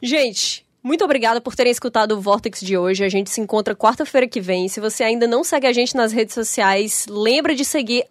[0.00, 3.02] Gente, muito obrigada por terem escutado o Vortex de hoje.
[3.02, 4.68] A gente se encontra quarta-feira que vem.
[4.68, 8.04] Se você ainda não segue a gente nas redes sociais, lembra de seguir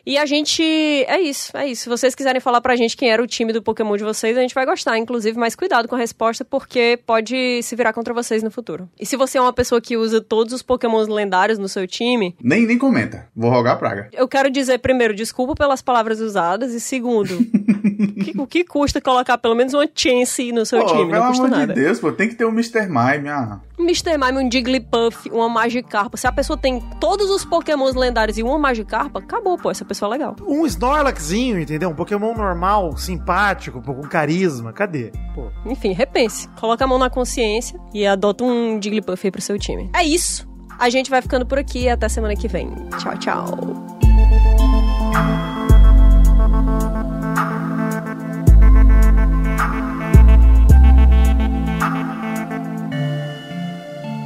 [0.10, 0.64] E a gente.
[0.64, 1.84] É isso, é isso.
[1.84, 4.42] Se vocês quiserem falar pra gente quem era o time do Pokémon de vocês, a
[4.42, 8.42] gente vai gostar, inclusive, mas cuidado com a resposta, porque pode se virar contra vocês
[8.42, 8.90] no futuro.
[9.00, 12.36] E se você é uma pessoa que usa todos os Pokémons lendários no seu time,
[12.42, 13.28] Nem, nem comenta.
[13.36, 14.10] Vou rogar praga.
[14.12, 17.38] eu quero dizer, primeiro, desculpa pelas palavras usadas, e segundo,
[18.20, 21.10] que, o que custa colocar pelo menos uma chance no seu Pô, time?
[21.10, 21.74] pelo Não custa amor nada.
[21.74, 22.88] de Deus, pô, tem que ter um Mr.
[22.88, 23.30] Mime.
[23.30, 23.60] Ah.
[23.80, 24.18] Mr.
[24.18, 26.18] Mime, um Jigglypuff, uma Magikarpa.
[26.18, 30.10] Se a pessoa tem todos os pokémons lendários e uma Magikarpa, acabou, pô, essa pessoa
[30.10, 30.36] é legal.
[30.46, 31.90] Um Snorlaxzinho, entendeu?
[31.90, 34.74] Um Pokémon normal, simpático, com carisma.
[34.74, 35.12] Cadê?
[35.34, 35.48] Pô.
[35.66, 36.48] Enfim, repense.
[36.60, 39.90] Coloca a mão na consciência e adota um Jigglypuff aí pro seu time.
[39.94, 40.48] É isso.
[40.78, 42.70] A gente vai ficando por aqui até semana que vem.
[42.98, 44.09] Tchau, tchau.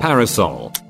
[0.03, 0.82] parasol.